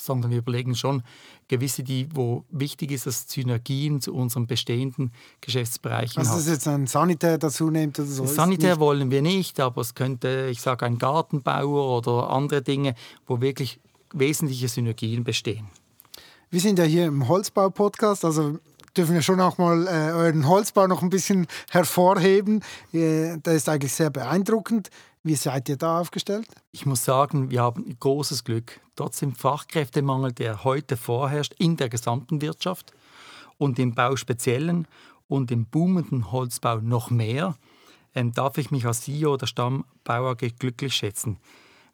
sondern 0.00 0.30
wir 0.30 0.38
überlegen 0.38 0.74
schon 0.74 1.02
gewisse, 1.48 1.82
die, 1.82 2.08
wo 2.14 2.44
wichtig 2.50 2.90
ist, 2.90 3.06
dass 3.06 3.28
Synergien 3.28 4.00
zu 4.00 4.14
unseren 4.14 4.46
bestehenden 4.46 5.12
Geschäftsbereichen 5.40 6.18
Also, 6.18 6.32
dass 6.32 6.40
es 6.40 6.48
jetzt 6.48 6.68
ein 6.68 6.86
Sanitär 6.86 7.38
dazu 7.38 7.70
nimmt 7.70 7.98
oder 7.98 8.08
so? 8.08 8.26
Sanitär 8.26 8.78
wollen 8.80 9.10
wir 9.10 9.22
nicht, 9.22 9.60
aber 9.60 9.80
es 9.80 9.94
könnte, 9.94 10.48
ich 10.50 10.60
sage, 10.60 10.86
ein 10.86 10.98
Gartenbauer 10.98 11.98
oder 11.98 12.30
andere 12.30 12.62
Dinge, 12.62 12.94
wo 13.26 13.40
wirklich 13.40 13.80
wesentliche 14.12 14.68
Synergien 14.68 15.24
bestehen. 15.24 15.68
Wir 16.50 16.60
sind 16.60 16.78
ja 16.78 16.84
hier 16.84 17.06
im 17.06 17.28
Holzbau-Podcast, 17.28 18.24
also 18.24 18.58
dürfen 18.96 19.14
wir 19.14 19.22
schon 19.22 19.40
auch 19.40 19.58
mal 19.58 19.86
äh, 19.86 20.12
euren 20.12 20.48
Holzbau 20.48 20.86
noch 20.86 21.02
ein 21.02 21.10
bisschen 21.10 21.46
hervorheben. 21.70 22.62
Äh, 22.92 23.38
der 23.38 23.54
ist 23.54 23.68
eigentlich 23.68 23.92
sehr 23.92 24.10
beeindruckend. 24.10 24.90
Wie 25.22 25.34
seid 25.34 25.68
ihr 25.68 25.76
da 25.76 26.00
aufgestellt? 26.00 26.46
Ich 26.72 26.86
muss 26.86 27.04
sagen, 27.04 27.50
wir 27.50 27.62
haben 27.62 27.96
großes 27.98 28.44
Glück. 28.44 28.80
Trotz 28.98 29.20
dem 29.20 29.32
Fachkräftemangel, 29.32 30.32
der 30.32 30.64
heute 30.64 30.96
vorherrscht 30.96 31.54
in 31.56 31.76
der 31.76 31.88
gesamten 31.88 32.42
Wirtschaft 32.42 32.92
und 33.56 33.78
im 33.78 33.94
Bau 33.94 34.16
speziellen 34.16 34.88
und 35.28 35.52
im 35.52 35.66
boomenden 35.66 36.32
Holzbau 36.32 36.80
noch 36.80 37.08
mehr, 37.08 37.54
ähm, 38.16 38.32
darf 38.32 38.58
ich 38.58 38.72
mich 38.72 38.86
als 38.86 39.02
CEO 39.02 39.36
der 39.36 39.46
Stammbauer 39.46 40.34
glücklich 40.34 40.96
schätzen. 40.96 41.38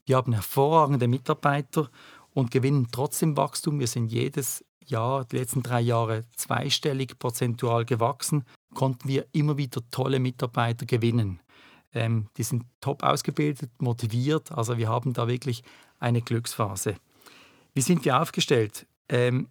Wir 0.07 0.17
haben 0.17 0.33
hervorragende 0.33 1.07
Mitarbeiter 1.07 1.91
und 2.33 2.51
gewinnen 2.51 2.89
trotzdem 2.91 3.37
Wachstum. 3.37 3.81
Wir 3.81 3.87
sind 3.87 4.11
jedes 4.11 4.65
Jahr, 4.83 5.27
die 5.27 5.37
letzten 5.37 5.63
drei 5.63 5.83
Jahre 5.83 6.25
zweistellig 6.35 7.19
prozentual 7.19 7.85
gewachsen, 7.85 8.45
konnten 8.73 9.07
wir 9.09 9.27
immer 9.33 9.59
wieder 9.59 9.83
tolle 9.91 10.21
Mitarbeiter 10.21 10.87
gewinnen. 10.87 11.39
Ähm, 11.95 12.29
die 12.37 12.43
sind 12.43 12.65
top 12.81 13.03
ausgebildet, 13.03 13.71
motiviert. 13.79 14.53
Also 14.53 14.77
wir 14.77 14.89
haben 14.89 15.13
da 15.13 15.29
wirklich 15.29 15.63
eine 16.01 16.23
Glücksphase. 16.23 16.97
Wie 17.73 17.81
sind 17.81 18.05
wir 18.05 18.21
aufgestellt? 18.21 18.87
Ähm, 19.09 19.49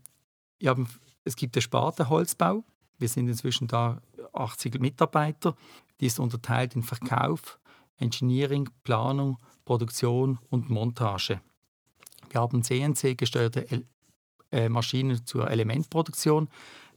wir 0.60 0.70
haben, 0.70 0.88
es 1.24 1.36
gibt 1.36 1.56
den 1.56 1.62
Sparte 1.62 2.10
Holzbau. 2.10 2.64
Wir 2.98 3.08
sind 3.08 3.28
inzwischen 3.28 3.68
da 3.68 4.02
80 4.34 4.80
Mitarbeiter. 4.80 5.56
Die 6.00 6.06
ist 6.06 6.20
unterteilt 6.20 6.76
in 6.76 6.84
Verkauf, 6.84 7.60
Engineering, 7.98 8.70
Planung, 8.84 9.38
Produktion 9.66 10.40
und 10.50 10.70
Montage. 10.70 11.42
Wir 12.30 12.42
haben 12.42 12.64
CNC-gesteuerte 12.64 13.84
äh, 14.52 14.70
Maschinen 14.70 15.26
zur 15.26 15.50
Elementproduktion. 15.50 16.50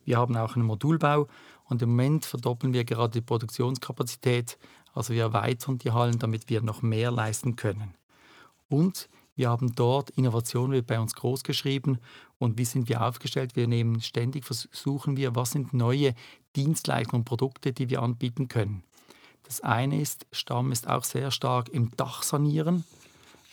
Wir 0.04 0.18
haben 0.18 0.36
auch 0.36 0.56
einen 0.56 0.64
Modulbau 0.64 1.28
und 1.64 1.82
im 1.82 1.90
Moment 1.90 2.24
verdoppeln 2.24 2.72
wir 2.72 2.84
gerade 2.84 3.12
die 3.12 3.20
Produktionskapazität 3.20 4.58
also 4.96 5.12
wir 5.12 5.22
erweitern 5.22 5.78
die 5.78 5.92
Hallen, 5.92 6.18
damit 6.18 6.48
wir 6.48 6.62
noch 6.62 6.82
mehr 6.82 7.10
leisten 7.10 7.56
können. 7.56 7.94
Und 8.68 9.08
wir 9.36 9.50
haben 9.50 9.74
dort 9.74 10.10
Innovation 10.10 10.72
wird 10.72 10.86
bei 10.86 10.98
uns 10.98 11.14
groß 11.14 11.44
geschrieben 11.44 11.98
und 12.38 12.58
wie 12.58 12.64
sind 12.64 12.88
wir 12.88 13.02
aufgestellt? 13.02 13.54
Wir 13.54 13.68
nehmen 13.68 14.00
ständig 14.00 14.44
versuchen 14.44 15.16
wir, 15.16 15.36
was 15.36 15.50
sind 15.50 15.74
neue 15.74 16.14
Dienstleistungen 16.56 17.20
und 17.20 17.24
Produkte, 17.26 17.72
die 17.72 17.90
wir 17.90 18.02
anbieten 18.02 18.48
können. 18.48 18.82
Das 19.42 19.60
eine 19.60 20.00
ist, 20.00 20.26
Stamm 20.32 20.72
ist 20.72 20.88
auch 20.88 21.04
sehr 21.04 21.30
stark 21.30 21.68
im 21.68 21.90
Dachsanieren. 21.96 22.84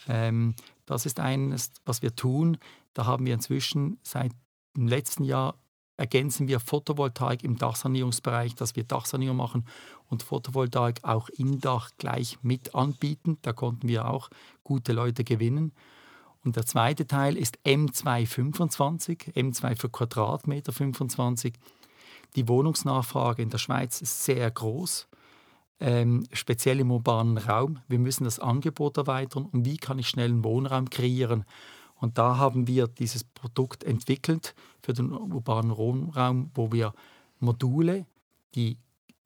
Ähm, 0.08 0.54
das 0.86 1.06
ist 1.06 1.20
eines, 1.20 1.70
was 1.84 2.02
wir 2.02 2.16
tun. 2.16 2.56
Da 2.94 3.04
haben 3.04 3.26
wir 3.26 3.34
inzwischen 3.34 3.98
seit 4.02 4.32
dem 4.76 4.88
letzten 4.88 5.24
Jahr 5.24 5.54
ergänzen 5.96 6.48
wir 6.48 6.60
Photovoltaik 6.60 7.44
im 7.44 7.56
Dachsanierungsbereich, 7.56 8.54
dass 8.54 8.76
wir 8.76 8.84
Dachsanierung 8.84 9.36
machen 9.36 9.66
und 10.08 10.22
Photovoltaik 10.22 11.00
auch 11.02 11.28
im 11.30 11.60
Dach 11.60 11.90
gleich 11.98 12.38
mit 12.42 12.74
anbieten. 12.74 13.38
Da 13.42 13.52
konnten 13.52 13.88
wir 13.88 14.08
auch 14.08 14.30
gute 14.64 14.92
Leute 14.92 15.24
gewinnen. 15.24 15.72
Und 16.44 16.56
der 16.56 16.66
zweite 16.66 17.06
Teil 17.06 17.36
ist 17.36 17.58
M225, 17.64 19.32
M2 19.34 19.76
für 19.76 19.88
Quadratmeter 19.88 20.72
25. 20.72 21.54
Die 22.36 22.48
Wohnungsnachfrage 22.48 23.42
in 23.42 23.50
der 23.50 23.58
Schweiz 23.58 24.02
ist 24.02 24.24
sehr 24.24 24.50
groß, 24.50 25.08
ähm, 25.80 26.26
speziell 26.32 26.80
im 26.80 26.90
urbanen 26.90 27.38
Raum. 27.38 27.78
Wir 27.88 27.98
müssen 27.98 28.24
das 28.24 28.40
Angebot 28.40 28.98
erweitern 28.98 29.46
und 29.50 29.64
wie 29.64 29.78
kann 29.78 29.98
ich 29.98 30.08
schnell 30.08 30.30
einen 30.30 30.44
Wohnraum 30.44 30.90
kreieren? 30.90 31.44
Und 32.00 32.18
da 32.18 32.36
haben 32.36 32.66
wir 32.66 32.86
dieses 32.86 33.24
Produkt 33.24 33.84
entwickelt 33.84 34.54
für 34.82 34.92
den 34.92 35.12
urbanen 35.12 35.76
Wohnraum, 35.76 36.50
wo 36.54 36.72
wir 36.72 36.92
Module, 37.40 38.06
die 38.54 38.76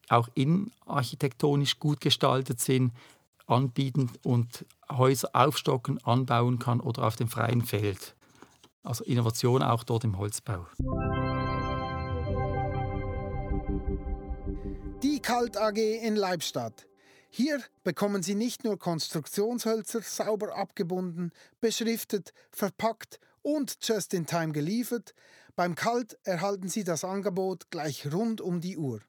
auch 0.09 0.29
innenarchitektonisch 0.35 1.79
gut 1.79 2.01
gestaltet 2.01 2.61
sind, 2.61 2.93
anbieten 3.47 4.11
und 4.23 4.65
Häuser 4.91 5.31
aufstocken, 5.33 6.03
anbauen 6.05 6.59
kann 6.59 6.81
oder 6.81 7.07
auf 7.07 7.17
dem 7.17 7.29
freien 7.29 7.63
Feld. 7.63 8.15
Also 8.83 9.05
Innovation 9.05 9.63
auch 9.63 9.85
dort 9.85 10.05
im 10.05 10.19
Holzbau. 10.19 10.67
Die 15.03 15.21
Kalt 15.21 15.57
AG 15.57 15.77
in 15.77 16.17
Leibstadt. 16.17 16.87
Hier 17.31 17.63
bekommen 17.85 18.23
Sie 18.23 18.35
nicht 18.35 18.65
nur 18.65 18.79
Konstruktionshölzer 18.79 20.03
sauber 20.03 20.57
abgebunden, 20.57 21.31
beschriftet, 21.61 22.33
verpackt 22.51 23.21
und 23.43 23.77
just 23.83 24.15
in 24.15 24.27
time 24.27 24.53
geliefert, 24.53 25.15
beim 25.55 25.75
Kalt 25.75 26.19
erhalten 26.25 26.69
Sie 26.69 26.85
das 26.85 27.05
Angebot 27.05 27.71
gleich 27.71 28.13
rund 28.13 28.41
um 28.41 28.61
die 28.61 28.79
Uhr. 28.79 29.01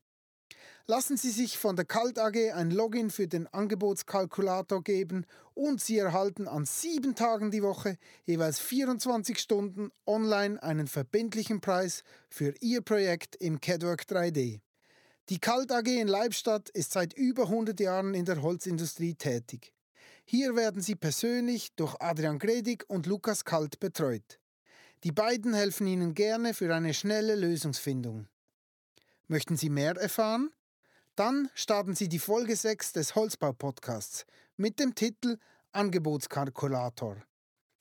Lassen 0.88 1.18
Sie 1.18 1.30
sich 1.30 1.60
von 1.60 1.76
der 1.76 1.86
Kalt 1.86 2.18
AG 2.18 2.52
ein 2.52 2.72
Login 2.72 3.12
für 3.12 3.28
den 3.28 3.46
Angebotskalkulator 3.46 4.84
geben 4.84 5.26
und 5.54 5.80
Sie 5.80 6.00
erhalten 6.00 6.48
an 6.48 6.66
sieben 6.66 7.14
Tagen 7.14 7.52
die 7.52 7.62
Woche 7.62 7.98
jeweils 8.26 8.60
24 8.60 9.38
Stunden 9.38 9.92
online 10.08 10.62
einen 10.64 10.88
verbindlichen 10.88 11.62
Preis 11.62 12.04
für 12.28 12.56
Ihr 12.60 12.82
Projekt 12.82 13.36
im 13.36 13.62
CADWork 13.62 14.06
3D. 14.10 14.62
Die 15.30 15.40
Kalt 15.40 15.72
AG 15.72 15.86
in 15.86 16.08
Leibstadt 16.08 16.70
ist 16.70 16.92
seit 16.92 17.14
über 17.14 17.44
100 17.44 17.80
Jahren 17.80 18.16
in 18.16 18.26
der 18.26 18.42
Holzindustrie 18.42 19.14
tätig. 19.14 19.76
Hier 20.26 20.56
werden 20.56 20.82
sie 20.82 20.96
persönlich 20.96 21.76
durch 21.76 21.96
Adrian 22.00 22.40
Gredig 22.40 22.84
und 22.88 23.06
Lukas 23.06 23.46
Kalt 23.46 23.80
betreut. 23.80 24.40
Die 25.04 25.12
beiden 25.12 25.54
helfen 25.54 25.86
Ihnen 25.86 26.16
gerne 26.16 26.56
für 26.56 26.74
eine 26.74 26.96
schnelle 26.96 27.36
Lösungsfindung. 27.36 28.28
Möchten 29.28 29.56
Sie 29.56 29.70
mehr 29.70 29.96
erfahren? 29.98 30.50
Dann 31.16 31.52
starten 31.54 31.94
Sie 31.94 32.10
die 32.10 32.18
Folge 32.18 32.56
6 32.56 32.94
des 32.94 33.14
Holzbau-Podcasts 33.14 34.26
mit 34.58 34.80
dem 34.80 34.96
Titel 34.96 35.38
Angebotskalkulator. 35.74 37.18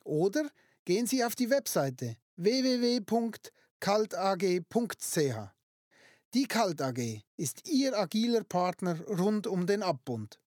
Oder 0.04 0.50
gehen 0.84 1.06
Sie 1.06 1.24
auf 1.24 1.34
die 1.34 1.48
Webseite 1.48 2.18
www.kaltag.ch. 2.36 3.48
Die 6.34 6.44
Kalt 6.44 6.82
AG 6.82 7.22
ist 7.38 7.66
Ihr 7.70 7.98
agiler 7.98 8.44
Partner 8.44 8.98
rund 9.18 9.46
um 9.46 9.66
den 9.66 9.82
Abbund. 9.82 10.38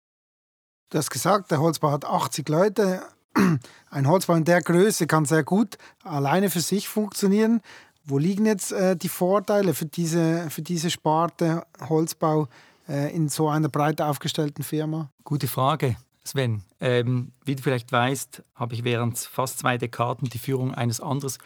Du 0.89 0.99
hast 0.99 1.09
gesagt, 1.09 1.49
der 1.49 1.59
Holzbau 1.59 1.89
hat 1.89 2.05
80 2.05 2.47
Leute. 2.49 3.01
Ein 3.89 4.07
Holzbau 4.07 4.35
in 4.35 4.43
der 4.43 4.61
Größe 4.61 5.07
kann 5.07 5.25
sehr 5.25 5.43
gut 5.43 5.79
alleine 6.03 6.51
für 6.51 6.59
sich 6.59 6.87
funktionieren. 6.87 7.61
Wo 8.03 8.19
liegen 8.19 8.45
jetzt 8.45 8.71
äh, 8.71 8.95
die 8.95 9.09
Vorteile 9.09 9.73
für 9.73 9.85
diese, 9.85 10.51
für 10.51 10.61
diese 10.61 10.91
Sparte 10.91 11.65
Holzbau 11.89 12.47
äh, 12.87 13.11
in 13.15 13.27
so 13.27 13.49
einer 13.49 13.69
breit 13.69 14.01
aufgestellten 14.01 14.63
Firma? 14.63 15.09
Gute 15.23 15.47
Frage, 15.47 15.95
Sven. 16.23 16.61
Ähm, 16.79 17.31
wie 17.43 17.55
du 17.55 17.63
vielleicht 17.63 17.91
weißt, 17.91 18.43
habe 18.53 18.75
ich 18.75 18.83
während 18.83 19.17
fast 19.17 19.57
zwei 19.57 19.79
Dekaden 19.79 20.29
die 20.29 20.39
Führung 20.39 20.75
eines, 20.75 21.01
anderes, 21.01 21.39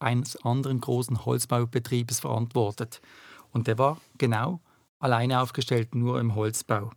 eines 0.00 0.44
anderen 0.44 0.80
großen 0.80 1.24
Holzbaubetriebes 1.24 2.18
verantwortet. 2.18 3.00
Und 3.56 3.68
der 3.68 3.78
war 3.78 3.96
genau 4.18 4.60
alleine 4.98 5.40
aufgestellt, 5.40 5.94
nur 5.94 6.20
im 6.20 6.34
Holzbau. 6.34 6.90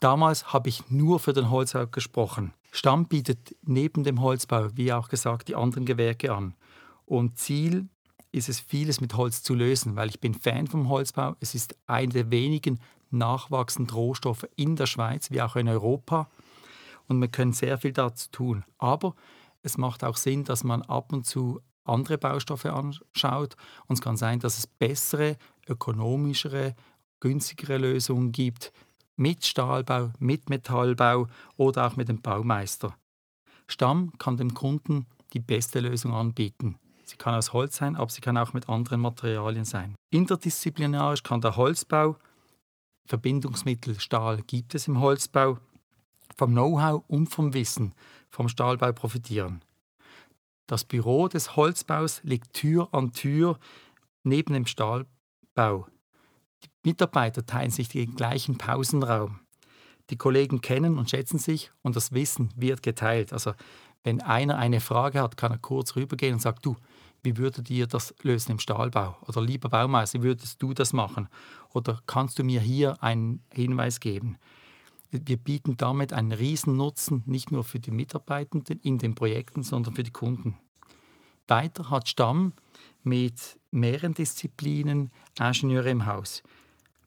Damals 0.00 0.52
habe 0.52 0.68
ich 0.68 0.90
nur 0.90 1.18
für 1.18 1.32
den 1.32 1.48
Holzbau 1.48 1.86
gesprochen. 1.86 2.52
Stamm 2.72 3.06
bietet 3.06 3.56
neben 3.62 4.04
dem 4.04 4.20
Holzbau, 4.20 4.68
wie 4.74 4.92
auch 4.92 5.08
gesagt, 5.08 5.48
die 5.48 5.56
anderen 5.56 5.86
Gewerke 5.86 6.34
an. 6.34 6.56
Und 7.06 7.38
Ziel 7.38 7.88
ist 8.32 8.50
es, 8.50 8.60
vieles 8.60 9.00
mit 9.00 9.16
Holz 9.16 9.42
zu 9.42 9.54
lösen, 9.54 9.96
weil 9.96 10.10
ich 10.10 10.20
bin 10.20 10.34
Fan 10.34 10.66
vom 10.66 10.90
Holzbau. 10.90 11.36
Es 11.40 11.54
ist 11.54 11.74
einer 11.86 12.12
der 12.12 12.30
wenigen 12.30 12.80
nachwachsenden 13.10 13.96
Rohstoffe 13.96 14.46
in 14.56 14.76
der 14.76 14.84
Schweiz, 14.84 15.30
wie 15.30 15.40
auch 15.40 15.56
in 15.56 15.68
Europa. 15.68 16.28
Und 17.08 17.18
wir 17.18 17.28
können 17.28 17.54
sehr 17.54 17.78
viel 17.78 17.94
dazu 17.94 18.28
tun. 18.30 18.64
Aber 18.76 19.14
es 19.62 19.78
macht 19.78 20.04
auch 20.04 20.18
Sinn, 20.18 20.44
dass 20.44 20.64
man 20.64 20.82
ab 20.82 21.14
und 21.14 21.24
zu 21.24 21.62
andere 21.84 22.18
Baustoffe 22.18 22.66
anschaut. 22.66 23.56
Und 23.86 23.94
es 23.94 24.02
kann 24.02 24.16
sein, 24.16 24.40
dass 24.40 24.58
es 24.58 24.66
bessere, 24.66 25.36
ökonomischere, 25.68 26.74
günstigere 27.20 27.78
Lösungen 27.78 28.32
gibt 28.32 28.72
mit 29.16 29.44
Stahlbau, 29.44 30.12
mit 30.18 30.50
Metallbau 30.50 31.28
oder 31.56 31.86
auch 31.86 31.96
mit 31.96 32.08
dem 32.08 32.20
Baumeister. 32.20 32.96
Stamm 33.66 34.12
kann 34.18 34.36
dem 34.36 34.54
Kunden 34.54 35.06
die 35.32 35.40
beste 35.40 35.80
Lösung 35.80 36.12
anbieten. 36.12 36.76
Sie 37.04 37.16
kann 37.16 37.34
aus 37.34 37.52
Holz 37.52 37.76
sein, 37.76 37.96
aber 37.96 38.10
sie 38.10 38.20
kann 38.20 38.36
auch 38.36 38.52
mit 38.52 38.68
anderen 38.68 39.00
Materialien 39.00 39.64
sein. 39.64 39.94
Interdisziplinarisch 40.10 41.22
kann 41.22 41.40
der 41.40 41.56
Holzbau, 41.56 42.16
Verbindungsmittel 43.06 44.00
Stahl 44.00 44.42
gibt 44.42 44.74
es 44.74 44.88
im 44.88 45.00
Holzbau, 45.00 45.58
vom 46.36 46.52
Know-how 46.52 47.04
und 47.06 47.28
vom 47.28 47.52
Wissen 47.52 47.94
vom 48.34 48.48
Stahlbau 48.48 48.92
profitieren. 48.92 49.62
Das 50.66 50.84
Büro 50.84 51.28
des 51.28 51.56
Holzbaus 51.56 52.22
liegt 52.24 52.52
Tür 52.54 52.88
an 52.92 53.12
Tür 53.12 53.58
neben 54.24 54.54
dem 54.54 54.66
Stahlbau. 55.54 55.86
Die 56.64 56.68
Mitarbeiter 56.90 57.46
teilen 57.46 57.70
sich 57.70 57.88
den 57.88 58.16
gleichen 58.16 58.58
Pausenraum. 58.58 59.40
Die 60.10 60.16
Kollegen 60.16 60.60
kennen 60.60 60.98
und 60.98 61.08
schätzen 61.08 61.38
sich 61.38 61.70
und 61.82 61.96
das 61.96 62.12
Wissen 62.12 62.50
wird 62.56 62.82
geteilt. 62.82 63.32
Also 63.32 63.52
wenn 64.02 64.20
einer 64.20 64.58
eine 64.58 64.80
Frage 64.80 65.22
hat, 65.22 65.36
kann 65.36 65.52
er 65.52 65.58
kurz 65.58 65.96
rübergehen 65.96 66.34
und 66.34 66.40
sagt, 66.40 66.66
du, 66.66 66.76
wie 67.22 67.36
würdet 67.38 67.70
ihr 67.70 67.86
das 67.86 68.14
lösen 68.22 68.52
im 68.52 68.58
Stahlbau? 68.58 69.16
Oder 69.28 69.40
lieber 69.40 69.68
Baumeister, 69.68 70.20
wie 70.20 70.24
würdest 70.24 70.60
du 70.60 70.74
das 70.74 70.92
machen? 70.92 71.28
Oder 71.72 72.00
kannst 72.06 72.38
du 72.38 72.44
mir 72.44 72.60
hier 72.60 73.02
einen 73.02 73.42
Hinweis 73.52 74.00
geben? 74.00 74.36
Wir 75.10 75.36
bieten 75.36 75.76
damit 75.76 76.12
einen 76.12 76.32
riesen 76.32 76.76
Nutzen 76.76 77.22
nicht 77.24 77.52
nur 77.52 77.62
für 77.62 77.78
die 77.78 77.92
Mitarbeitenden 77.92 78.80
in 78.80 78.98
den 78.98 79.14
Projekten, 79.14 79.62
sondern 79.62 79.94
für 79.94 80.02
die 80.02 80.10
Kunden. 80.10 80.58
Weiter 81.46 81.90
hat 81.90 82.08
Stamm 82.08 82.52
mit 83.04 83.58
mehreren 83.70 84.14
Disziplinen 84.14 85.10
Ingenieure 85.38 85.90
im 85.90 86.06
Haus, 86.06 86.42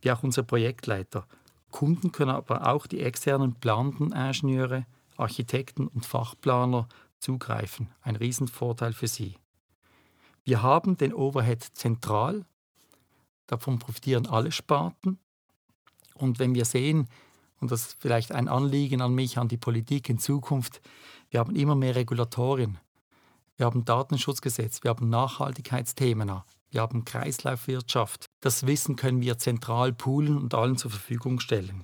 wie 0.01 0.11
auch 0.11 0.23
unser 0.23 0.43
Projektleiter. 0.43 1.27
Kunden 1.71 2.11
können 2.11 2.31
aber 2.31 2.67
auch 2.67 2.87
die 2.87 3.01
externen 3.01 3.55
planenden 3.55 4.11
Ingenieure, 4.11 4.85
Architekten 5.17 5.87
und 5.87 6.05
Fachplaner 6.05 6.87
zugreifen. 7.19 7.89
Ein 8.01 8.15
Riesenvorteil 8.15 8.93
für 8.93 9.07
sie. 9.07 9.35
Wir 10.43 10.61
haben 10.61 10.95
den 10.97 11.13
Overhead 11.13 11.61
zentral, 11.61 12.45
davon 13.47 13.79
profitieren 13.79 14.27
alle 14.27 14.51
Sparten. 14.51 15.19
Und 16.13 16.39
wenn 16.39 16.55
wir 16.55 16.65
sehen, 16.65 17.07
und 17.59 17.71
das 17.71 17.87
ist 17.87 17.97
vielleicht 17.99 18.31
ein 18.31 18.47
Anliegen 18.47 19.01
an 19.01 19.13
mich, 19.13 19.37
an 19.37 19.47
die 19.47 19.57
Politik 19.57 20.09
in 20.09 20.19
Zukunft, 20.19 20.81
wir 21.29 21.39
haben 21.39 21.55
immer 21.55 21.75
mehr 21.75 21.95
Regulatorien. 21.95 22.77
Wir 23.57 23.65
haben 23.65 23.85
Datenschutzgesetz, 23.85 24.83
wir 24.83 24.89
haben 24.89 25.09
Nachhaltigkeitsthemen, 25.09 26.31
wir 26.69 26.81
haben 26.81 27.05
Kreislaufwirtschaft. 27.05 28.27
Das 28.39 28.67
Wissen 28.67 28.95
können 28.95 29.21
wir 29.21 29.39
zentral 29.39 29.93
poolen 29.93 30.37
und 30.37 30.53
allen 30.53 30.77
zur 30.77 30.91
Verfügung 30.91 31.39
stellen. 31.39 31.83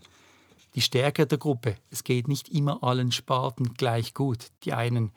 Die 0.76 0.82
Stärke 0.82 1.26
der 1.26 1.40
Gruppe, 1.40 1.76
es 1.90 2.04
geht 2.04 2.28
nicht 2.28 2.50
immer 2.50 2.84
allen 2.84 3.12
Sparten 3.12 3.74
gleich 3.74 4.14
gut. 4.14 4.48
Die 4.64 4.74
einen 4.74 5.12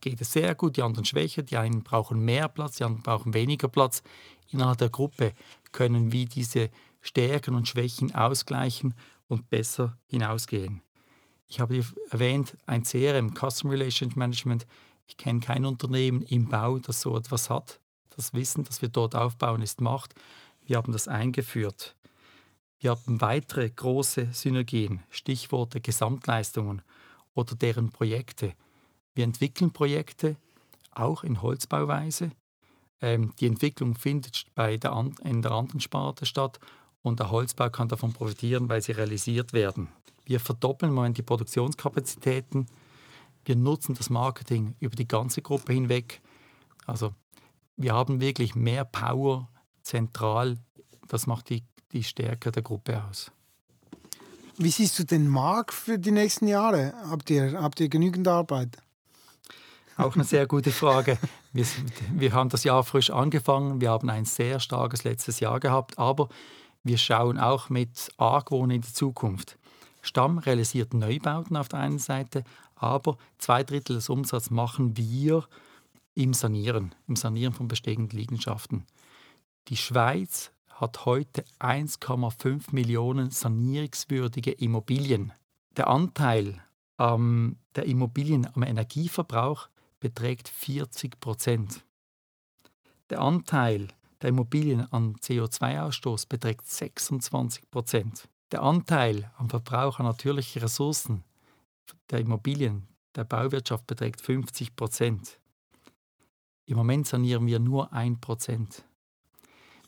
geht 0.00 0.20
es 0.20 0.32
sehr 0.32 0.54
gut, 0.54 0.76
die 0.76 0.82
anderen 0.82 1.04
schwächer, 1.04 1.42
die 1.42 1.56
einen 1.56 1.82
brauchen 1.82 2.20
mehr 2.20 2.48
Platz, 2.48 2.76
die 2.76 2.84
anderen 2.84 3.02
brauchen 3.02 3.34
weniger 3.34 3.68
Platz. 3.68 4.04
Innerhalb 4.50 4.78
der 4.78 4.90
Gruppe 4.90 5.32
können 5.72 6.12
wir 6.12 6.26
diese 6.26 6.70
Stärken 7.00 7.54
und 7.54 7.66
Schwächen 7.66 8.14
ausgleichen 8.14 8.94
und 9.26 9.50
besser 9.50 9.98
hinausgehen. 10.06 10.82
Ich 11.48 11.58
habe 11.58 11.84
erwähnt, 12.10 12.56
ein 12.66 12.84
CRM, 12.84 13.34
Customer 13.34 13.72
Relationship 13.72 14.16
Management. 14.16 14.66
Ich 15.06 15.16
kenne 15.16 15.40
kein 15.40 15.64
Unternehmen 15.64 16.22
im 16.22 16.48
Bau, 16.48 16.78
das 16.78 17.00
so 17.00 17.16
etwas 17.16 17.50
hat. 17.50 17.80
Das 18.10 18.34
Wissen, 18.34 18.64
das 18.64 18.82
wir 18.82 18.88
dort 18.88 19.14
aufbauen, 19.14 19.62
ist 19.62 19.80
Macht. 19.80 20.14
Wir 20.64 20.76
haben 20.76 20.92
das 20.92 21.06
eingeführt. 21.08 21.94
Wir 22.78 22.90
haben 22.90 23.20
weitere 23.20 23.70
große 23.70 24.28
Synergien, 24.32 25.02
Stichworte 25.10 25.80
Gesamtleistungen 25.80 26.82
oder 27.34 27.54
deren 27.54 27.90
Projekte. 27.90 28.54
Wir 29.14 29.24
entwickeln 29.24 29.72
Projekte, 29.72 30.36
auch 30.90 31.24
in 31.24 31.40
Holzbauweise. 31.40 32.32
Ähm, 33.00 33.32
die 33.40 33.46
Entwicklung 33.46 33.94
findet 33.94 34.46
bei 34.54 34.76
der 34.76 34.92
an, 34.92 35.14
in 35.22 35.42
der 35.42 35.52
anderen 35.52 35.80
Sparte 35.80 36.26
statt 36.26 36.58
und 37.02 37.20
der 37.20 37.30
Holzbau 37.30 37.70
kann 37.70 37.88
davon 37.88 38.12
profitieren, 38.12 38.68
weil 38.68 38.82
sie 38.82 38.92
realisiert 38.92 39.52
werden. 39.52 39.88
Wir 40.24 40.40
verdoppeln 40.40 40.92
mal 40.92 41.10
die 41.12 41.22
Produktionskapazitäten. 41.22 42.66
Wir 43.46 43.56
nutzen 43.56 43.94
das 43.94 44.10
Marketing 44.10 44.74
über 44.80 44.96
die 44.96 45.06
ganze 45.06 45.40
Gruppe 45.40 45.72
hinweg. 45.72 46.20
Also 46.84 47.14
wir 47.76 47.94
haben 47.94 48.20
wirklich 48.20 48.56
mehr 48.56 48.84
Power 48.84 49.48
zentral. 49.82 50.58
Das 51.06 51.28
macht 51.28 51.48
die, 51.50 51.62
die 51.92 52.02
Stärke 52.02 52.50
der 52.50 52.62
Gruppe 52.62 53.02
aus. 53.04 53.30
Wie 54.58 54.70
siehst 54.70 54.98
du 54.98 55.04
den 55.04 55.28
Markt 55.28 55.74
für 55.74 55.98
die 55.98 56.10
nächsten 56.10 56.48
Jahre? 56.48 56.92
Habt 57.08 57.30
ihr, 57.30 57.60
habt 57.60 57.78
ihr 57.78 57.88
genügend 57.88 58.26
Arbeit? 58.26 58.78
Auch 59.96 60.14
eine 60.14 60.24
sehr 60.24 60.46
gute 60.46 60.72
Frage. 60.72 61.18
Wir, 61.52 61.66
wir, 62.12 62.32
haben 62.32 62.50
das 62.50 62.64
Jahr 62.64 62.82
frisch 62.82 63.10
angefangen. 63.10 63.80
Wir 63.80 63.90
haben 63.90 64.10
ein 64.10 64.24
sehr 64.24 64.58
starkes 64.58 65.04
letztes 65.04 65.40
Jahr 65.40 65.60
gehabt, 65.60 65.98
aber 65.98 66.28
wir 66.82 66.98
schauen 66.98 67.38
auch 67.38 67.70
mit 67.70 68.10
Argwohn 68.16 68.70
in 68.70 68.82
die 68.82 68.92
Zukunft. 68.92 69.56
Stamm 70.02 70.38
realisiert 70.38 70.94
Neubauten 70.94 71.56
auf 71.56 71.68
der 71.68 71.80
einen 71.80 71.98
Seite, 71.98 72.44
aber 72.76 73.16
zwei 73.38 73.64
Drittel 73.64 73.96
des 73.96 74.08
Umsatzes 74.08 74.50
machen 74.50 74.96
wir 74.96 75.48
im 76.14 76.32
Sanieren, 76.32 76.94
im 77.08 77.16
Sanieren 77.16 77.52
von 77.52 77.68
bestehenden 77.68 78.16
Liegenschaften. 78.16 78.86
Die 79.68 79.76
Schweiz 79.76 80.52
hat 80.68 81.04
heute 81.06 81.44
1,5 81.58 82.72
Millionen 82.72 83.30
sanierungswürdige 83.30 84.52
Immobilien. 84.52 85.32
Der 85.76 85.88
Anteil 85.88 86.62
ähm, 86.98 87.56
der 87.74 87.86
Immobilien 87.86 88.46
am 88.54 88.62
Energieverbrauch 88.62 89.68
beträgt 90.00 90.48
40 90.48 91.18
Prozent. 91.20 91.84
Der 93.10 93.20
Anteil 93.20 93.88
der 94.22 94.30
Immobilien 94.30 94.86
am 94.90 95.14
CO2-Ausstoß 95.16 96.28
beträgt 96.28 96.66
26 96.66 97.70
Prozent. 97.70 98.28
Der 98.52 98.62
Anteil 98.62 99.30
am 99.36 99.50
Verbrauch 99.50 99.98
an 99.98 100.06
natürlichen 100.06 100.62
Ressourcen 100.62 101.24
der 102.10 102.20
Immobilien 102.20 102.86
der 103.14 103.24
Bauwirtschaft 103.24 103.86
beträgt 103.86 104.20
50 104.20 104.76
Prozent. 104.76 105.40
Im 106.66 106.76
Moment 106.76 107.06
sanieren 107.06 107.46
wir 107.46 107.58
nur 107.58 107.92
1 107.92 108.20
Prozent. 108.20 108.84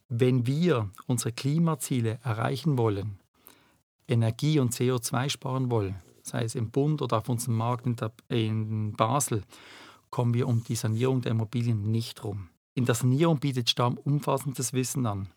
Wenn 0.09 0.47
wir 0.47 0.91
unsere 1.07 1.33
Klimaziele 1.33 2.19
erreichen 2.23 2.79
wollen, 2.79 3.19
Energie 4.07 4.59
und 4.59 4.73
CO2 4.73 5.29
sparen 5.29 5.71
wollen, 5.71 5.97
sei 6.23 6.45
es 6.45 6.55
im 6.55 6.71
Bund 6.71 7.03
oder 7.03 7.19
auf 7.19 7.29
unserem 7.29 7.57
Markt 7.57 7.87
in, 7.87 7.97
der, 7.97 8.13
in 8.29 8.93
Basel, 8.93 9.43
kommen 10.11 10.33
wir 10.33 10.49
um 10.49 10.65
die 10.65 10.77
Sanierung 10.77 11.21
der 11.21 11.33
Immobilien 11.33 11.91
nicht 11.91 12.25
rum. 12.25 12.49
In 12.75 12.87
der 12.87 12.95
Sanierung 12.95 13.39
bietet 13.39 13.69
Stamm 13.69 13.99
umfassendes 13.99 14.73
Wissen 14.73 15.05
an. 15.05 15.29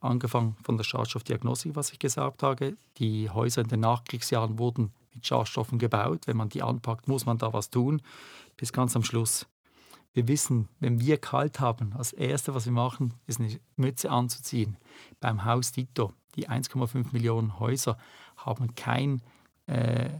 Angefangen 0.00 0.56
von 0.64 0.76
der 0.76 0.84
Schadstoffdiagnostik, 0.84 1.76
was 1.76 1.92
ich 1.92 1.98
gesagt 1.98 2.42
habe. 2.42 2.76
Die 2.98 3.30
Häuser 3.30 3.62
in 3.62 3.68
den 3.68 3.80
Nachkriegsjahren 3.80 4.58
wurden 4.58 4.92
mit 5.14 5.26
Schadstoffen 5.26 5.78
gebaut. 5.78 6.26
Wenn 6.26 6.36
man 6.36 6.48
die 6.48 6.62
anpackt, 6.62 7.08
muss 7.08 7.26
man 7.26 7.38
da 7.38 7.52
was 7.52 7.70
tun. 7.70 8.02
Bis 8.56 8.72
ganz 8.72 8.96
am 8.96 9.04
Schluss. 9.04 9.46
Wir 10.14 10.28
wissen, 10.28 10.68
wenn 10.78 11.00
wir 11.00 11.16
kalt 11.16 11.58
haben, 11.58 11.94
das 11.96 12.12
Erste, 12.12 12.54
was 12.54 12.66
wir 12.66 12.72
machen, 12.72 13.14
ist 13.26 13.40
eine 13.40 13.58
Mütze 13.76 14.10
anzuziehen. 14.10 14.76
Beim 15.20 15.44
Haus 15.44 15.72
Dito, 15.72 16.12
die 16.34 16.48
1,5 16.50 17.12
Millionen 17.12 17.58
Häuser 17.58 17.96
haben 18.36 18.74
kein, 18.74 19.22
äh, 19.66 20.10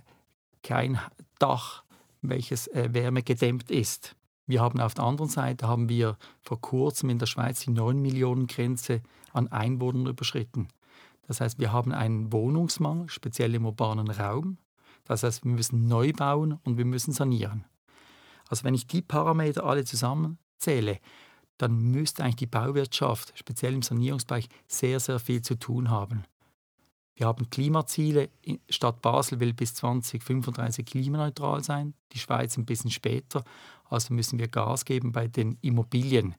kein 0.63 0.99
Dach, 1.39 1.85
welches 2.23 2.69
äh, 2.69 2.89
wärmegedämmt 2.93 3.71
ist. 3.71 4.17
Wir 4.47 4.61
haben 4.61 4.81
auf 4.81 4.95
der 4.95 5.05
anderen 5.05 5.31
Seite 5.31 5.69
haben 5.69 5.89
wir 5.89 6.17
vor 6.41 6.61
kurzem 6.61 7.11
in 7.11 7.19
der 7.19 7.27
Schweiz 7.27 7.61
die 7.61 7.71
9 7.71 8.01
Millionen 8.01 8.47
Grenze 8.47 9.03
an 9.33 9.49
Einwohnern 9.49 10.07
überschritten. 10.07 10.69
Das 11.27 11.41
heißt, 11.41 11.59
wir 11.59 11.73
haben 11.73 11.93
einen 11.93 12.33
Wohnungsmangel, 12.33 13.09
speziell 13.09 13.55
im 13.55 13.67
urbanen 13.67 14.11
Raum. 14.11 14.59
Das 15.05 15.23
heißt, 15.23 15.45
wir 15.45 15.53
müssen 15.53 15.89
neu 15.89 16.13
bauen 16.13 16.59
und 16.65 16.79
wir 16.79 16.85
müssen 16.85 17.13
sanieren. 17.13 17.65
Also 18.49 18.65
wenn 18.65 18.75
ich 18.75 18.87
die 18.87 19.03
Parameter 19.03 19.65
alle 19.65 19.85
zusammenzähle, 19.85 20.99
dann 21.59 21.79
müsste 21.79 22.23
eigentlich 22.23 22.37
die 22.37 22.47
Bauwirtschaft, 22.47 23.33
speziell 23.37 23.75
im 23.75 23.83
Sanierungsbereich, 23.83 24.49
sehr, 24.67 25.01
sehr 25.01 25.19
viel 25.19 25.43
zu 25.43 25.55
tun 25.55 25.91
haben. 25.91 26.25
Wir 27.15 27.27
haben 27.27 27.51
Klimaziele. 27.51 28.31
Stadt 28.69 29.03
Basel 29.03 29.39
will 29.39 29.53
bis 29.53 29.75
2035 29.75 30.85
klimaneutral 30.85 31.63
sein, 31.63 31.95
die 32.13 32.19
Schweiz 32.19 32.57
ein 32.57 32.65
bisschen 32.65 32.91
später. 32.91 33.45
Also 33.85 34.15
müssen 34.15 34.39
wir 34.39 34.49
Gas 34.49 34.85
geben 34.85 35.13
bei 35.13 35.29
den 35.29 35.59
Immobilien. 35.61 36.35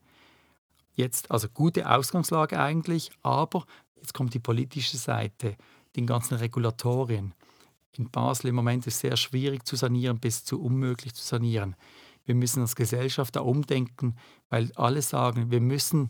Jetzt, 0.95 1.31
also 1.31 1.47
gute 1.49 1.89
Ausgangslage 1.89 2.59
eigentlich, 2.59 3.11
aber 3.21 3.65
jetzt 3.95 4.13
kommt 4.13 4.33
die 4.33 4.39
politische 4.39 4.97
Seite, 4.97 5.55
den 5.95 6.05
ganzen 6.05 6.35
Regulatorien. 6.35 7.33
In 7.95 8.09
Basel 8.09 8.47
im 8.49 8.55
Moment 8.55 8.87
ist 8.87 8.99
sehr 8.99 9.17
schwierig 9.17 9.67
zu 9.67 9.75
sanieren, 9.75 10.19
bis 10.19 10.43
zu 10.43 10.59
unmöglich 10.61 11.13
zu 11.13 11.23
sanieren. 11.23 11.75
Wir 12.25 12.35
müssen 12.35 12.61
als 12.61 12.75
Gesellschaft 12.75 13.35
da 13.35 13.41
umdenken, 13.41 14.15
weil 14.49 14.71
alle 14.75 15.01
sagen, 15.01 15.51
wir 15.51 15.61
müssen 15.61 16.09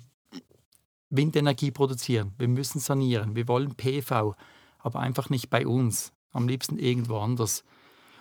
Windenergie 1.10 1.72
produzieren, 1.72 2.34
wir 2.38 2.48
müssen 2.48 2.80
sanieren, 2.80 3.36
wir 3.36 3.48
wollen 3.48 3.76
PV, 3.76 4.36
aber 4.80 5.00
einfach 5.00 5.30
nicht 5.30 5.50
bei 5.50 5.68
uns, 5.68 6.14
am 6.32 6.48
liebsten 6.48 6.80
irgendwo 6.80 7.18
anders. 7.18 7.64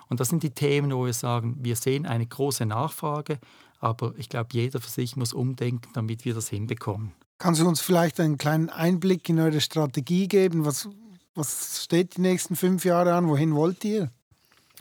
Und 0.08 0.20
das 0.20 0.28
sind 0.28 0.42
die 0.42 0.50
Themen, 0.50 0.92
wo 0.92 1.06
wir 1.06 1.14
sagen, 1.14 1.56
wir 1.60 1.76
sehen 1.76 2.04
eine 2.04 2.26
große 2.26 2.66
Nachfrage, 2.66 3.38
aber 3.78 4.14
ich 4.16 4.28
glaube, 4.28 4.50
jeder 4.52 4.80
für 4.80 4.90
sich 4.90 5.16
muss 5.16 5.32
umdenken, 5.32 5.90
damit 5.94 6.24
wir 6.24 6.34
das 6.34 6.48
hinbekommen. 6.48 7.12
Kannst 7.38 7.60
du 7.60 7.66
uns 7.66 7.80
vielleicht 7.80 8.20
einen 8.20 8.38
kleinen 8.38 8.68
Einblick 8.68 9.28
in 9.28 9.40
eure 9.40 9.60
Strategie 9.60 10.28
geben? 10.28 10.64
Was, 10.64 10.88
was 11.34 11.82
steht 11.84 12.16
die 12.16 12.20
nächsten 12.20 12.56
fünf 12.56 12.84
Jahre 12.84 13.14
an? 13.14 13.28
Wohin 13.28 13.54
wollt 13.54 13.84
ihr? 13.84 14.10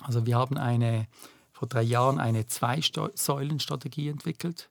Also 0.02 0.26
wir 0.26 0.38
haben 0.38 0.58
eine, 0.58 1.08
vor 1.52 1.68
drei 1.68 1.84
Jahren 1.84 2.20
eine 2.20 2.48
Zwei-Säulen-Strategie 2.48 4.10
entwickelt. 4.10 4.70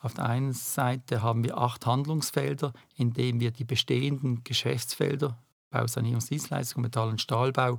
Auf 0.00 0.14
der 0.14 0.26
einen 0.26 0.52
Seite 0.52 1.22
haben 1.22 1.42
wir 1.42 1.58
acht 1.58 1.84
Handlungsfelder, 1.86 2.72
in 2.94 3.12
denen 3.12 3.40
wir 3.40 3.50
die 3.50 3.64
bestehenden 3.64 4.44
Geschäftsfelder 4.44 5.38
Bau, 5.70 5.86
Sanierungsdienstleistungen, 5.86 6.84
Metall- 6.84 7.10
und 7.10 7.20
Stahlbau 7.20 7.78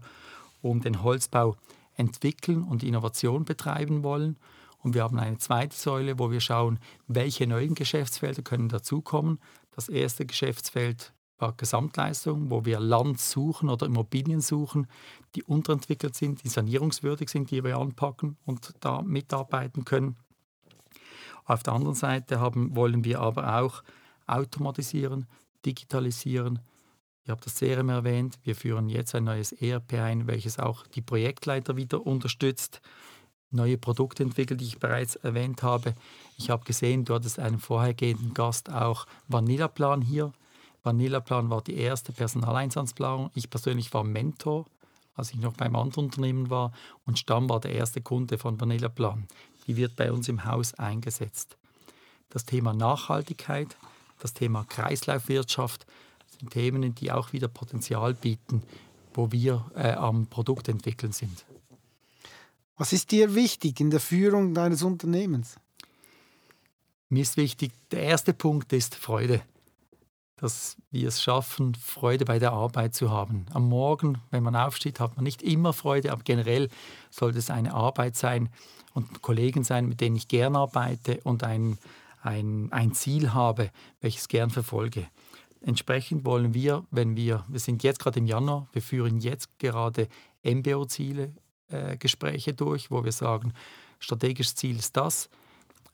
und 0.61 0.85
den 0.85 1.01
Holzbau 1.01 1.55
entwickeln 1.95 2.63
und 2.63 2.83
Innovation 2.83 3.45
betreiben 3.45 4.03
wollen. 4.03 4.37
Und 4.81 4.93
wir 4.93 5.03
haben 5.03 5.19
eine 5.19 5.37
zweite 5.37 5.75
Säule, 5.75 6.19
wo 6.19 6.31
wir 6.31 6.39
schauen, 6.39 6.79
welche 7.07 7.47
neuen 7.47 7.75
Geschäftsfelder 7.75 8.43
können 8.43 8.69
dazukommen. 8.69 9.39
Das 9.71 9.89
erste 9.89 10.25
Geschäftsfeld 10.25 11.13
war 11.39 11.53
Gesamtleistung, 11.53 12.49
wo 12.49 12.65
wir 12.65 12.79
Land 12.79 13.19
suchen 13.19 13.69
oder 13.69 13.85
Immobilien 13.85 14.41
suchen, 14.41 14.87
die 15.35 15.43
unterentwickelt 15.43 16.15
sind, 16.15 16.43
die 16.43 16.49
sanierungswürdig 16.49 17.29
sind, 17.29 17.49
die 17.51 17.63
wir 17.63 17.77
anpacken 17.77 18.37
und 18.45 18.73
da 18.81 19.01
mitarbeiten 19.01 19.85
können. 19.85 20.17
Auf 21.45 21.63
der 21.63 21.73
anderen 21.73 21.95
Seite 21.95 22.39
haben, 22.39 22.75
wollen 22.75 23.03
wir 23.03 23.21
aber 23.21 23.59
auch 23.59 23.83
automatisieren, 24.27 25.27
digitalisieren, 25.65 26.59
ich 27.29 27.31
habe 27.31 27.41
das 27.43 27.57
CRM 27.57 27.89
erwähnt. 27.89 28.39
Wir 28.41 28.55
führen 28.55 28.89
jetzt 28.89 29.13
ein 29.13 29.25
neues 29.25 29.51
ERP 29.51 29.93
ein, 29.93 30.25
welches 30.25 30.57
auch 30.57 30.87
die 30.87 31.03
Projektleiter 31.03 31.77
wieder 31.77 32.03
unterstützt. 32.03 32.81
Neue 33.51 33.77
Produkte 33.77 34.23
entwickelt, 34.23 34.61
die 34.61 34.65
ich 34.65 34.79
bereits 34.79 35.15
erwähnt 35.15 35.61
habe. 35.61 35.93
Ich 36.37 36.49
habe 36.49 36.65
gesehen, 36.65 37.05
du 37.05 37.13
hattest 37.13 37.37
einen 37.37 37.59
vorhergehenden 37.59 38.33
Gast 38.33 38.71
auch 38.71 39.05
Vanillaplan 39.27 40.01
hier. 40.01 40.33
Vanillaplan 40.83 41.49
war 41.49 41.61
die 41.61 41.75
erste 41.75 42.11
Personaleinsatzplanung. 42.11 43.31
Ich 43.33 43.49
persönlich 43.49 43.93
war 43.93 44.03
Mentor, 44.03 44.65
als 45.15 45.31
ich 45.31 45.39
noch 45.39 45.53
beim 45.53 45.75
anderen 45.75 46.05
Unternehmen 46.05 46.49
war. 46.49 46.71
Und 47.05 47.19
Stamm 47.19 47.49
war 47.49 47.59
der 47.59 47.73
erste 47.73 48.01
Kunde 48.01 48.37
von 48.37 48.59
Vanillaplan. 48.59 49.27
Die 49.67 49.75
wird 49.75 49.95
bei 49.95 50.11
uns 50.11 50.29
im 50.29 50.45
Haus 50.45 50.73
eingesetzt. 50.73 51.57
Das 52.29 52.45
Thema 52.45 52.73
Nachhaltigkeit, 52.73 53.75
das 54.19 54.33
Thema 54.33 54.63
Kreislaufwirtschaft, 54.63 55.85
sind 56.39 56.51
Themen, 56.51 56.95
die 56.95 57.11
auch 57.11 57.33
wieder 57.33 57.47
Potenzial 57.47 58.13
bieten, 58.13 58.63
wo 59.13 59.31
wir 59.31 59.69
äh, 59.75 59.91
am 59.91 60.27
Produkt 60.27 60.69
entwickeln 60.69 61.11
sind. 61.11 61.45
Was 62.77 62.93
ist 62.93 63.11
dir 63.11 63.35
wichtig 63.35 63.79
in 63.81 63.89
der 63.89 63.99
Führung 63.99 64.53
deines 64.53 64.83
Unternehmens? 64.83 65.57
Mir 67.09 67.23
ist 67.23 67.35
wichtig, 67.35 67.73
der 67.91 68.03
erste 68.03 68.33
Punkt 68.33 68.71
ist 68.71 68.95
Freude. 68.95 69.41
Dass 70.39 70.77
wir 70.89 71.07
es 71.07 71.21
schaffen, 71.21 71.75
Freude 71.75 72.25
bei 72.25 72.39
der 72.39 72.53
Arbeit 72.53 72.95
zu 72.95 73.11
haben. 73.11 73.45
Am 73.53 73.67
Morgen, 73.67 74.21
wenn 74.31 74.43
man 74.43 74.55
aufsteht, 74.55 74.99
hat 74.99 75.15
man 75.15 75.23
nicht 75.23 75.41
immer 75.41 75.73
Freude, 75.73 76.11
aber 76.11 76.23
generell 76.23 76.69
sollte 77.09 77.39
es 77.39 77.49
eine 77.49 77.73
Arbeit 77.73 78.15
sein 78.15 78.49
und 78.93 79.21
Kollegen 79.21 79.63
sein, 79.63 79.87
mit 79.87 79.99
denen 79.99 80.15
ich 80.15 80.27
gern 80.27 80.55
arbeite 80.55 81.19
und 81.23 81.43
ein, 81.43 81.77
ein, 82.21 82.71
ein 82.71 82.93
Ziel 82.93 83.33
habe, 83.33 83.69
welches 84.01 84.27
gern 84.27 84.49
verfolge. 84.49 85.07
Entsprechend 85.61 86.25
wollen 86.25 86.53
wir, 86.53 86.85
wenn 86.89 87.17
wir, 87.17 87.43
wir 87.49 87.59
sind 87.59 87.83
jetzt 87.83 87.99
gerade 87.99 88.19
im 88.19 88.25
Januar, 88.25 88.67
wir 88.71 88.81
führen 88.81 89.19
jetzt 89.19 89.59
gerade 89.59 90.07
MBO-Ziele, 90.43 91.33
äh, 91.67 91.97
Gespräche 91.97 92.53
durch, 92.53 92.91
wo 92.91 93.03
wir 93.03 93.11
sagen, 93.11 93.53
strategisches 93.99 94.55
Ziel 94.55 94.77
ist 94.77 94.95
das, 94.95 95.29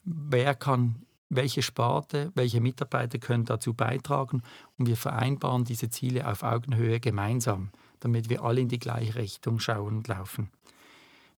wer 0.04 0.54
kann, 0.54 1.05
welche 1.28 1.62
Sparte, 1.62 2.30
welche 2.34 2.60
Mitarbeiter 2.60 3.18
können 3.18 3.44
dazu 3.44 3.74
beitragen 3.74 4.42
und 4.78 4.86
wir 4.86 4.96
vereinbaren 4.96 5.64
diese 5.64 5.90
Ziele 5.90 6.30
auf 6.30 6.42
Augenhöhe 6.42 7.00
gemeinsam, 7.00 7.70
damit 8.00 8.28
wir 8.28 8.42
alle 8.42 8.60
in 8.60 8.68
die 8.68 8.78
gleiche 8.78 9.16
Richtung 9.16 9.58
schauen 9.58 9.96
und 9.96 10.08
laufen. 10.08 10.50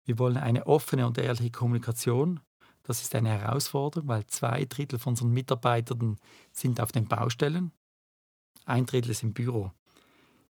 Wir 0.05 0.19
wollen 0.19 0.37
eine 0.37 0.67
offene 0.67 1.07
und 1.07 1.19
ehrliche 1.19 1.51
Kommunikation. 1.51 2.41
Das 2.83 3.03
ist 3.03 3.15
eine 3.15 3.31
Herausforderung, 3.31 4.09
weil 4.09 4.27
zwei 4.27 4.65
Drittel 4.65 4.99
von 4.99 5.13
unseren 5.13 5.33
Mitarbeitern 5.33 6.19
sind 6.53 6.81
auf 6.81 6.93
den 6.93 7.07
Baustellen 7.07 7.73
ein 8.69 8.85
Drittel 8.85 9.11
ist 9.11 9.23
im 9.23 9.33
Büro. 9.33 9.73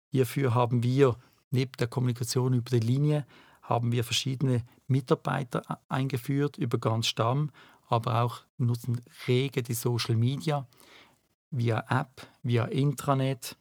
Hierfür 0.09 0.55
haben 0.55 0.83
wir 0.83 1.17
neben 1.51 1.73
der 1.73 1.87
Kommunikation 1.87 2.55
über 2.55 2.71
die 2.71 2.81
Linie 2.81 3.27
haben 3.61 3.93
wir 3.93 4.05
verschiedene 4.05 4.65
Mitarbeiter 4.87 5.81
eingeführt 5.89 6.57
über 6.57 6.79
ganz 6.79 7.09
Stamm, 7.09 7.51
aber 7.89 8.23
auch 8.23 8.41
nutzen 8.59 9.01
rege 9.27 9.63
die 9.63 9.75
Social 9.75 10.17
Media 10.17 10.67
via 11.51 11.85
App, 11.89 12.27
via 12.43 12.65
Intranet. 12.67 13.57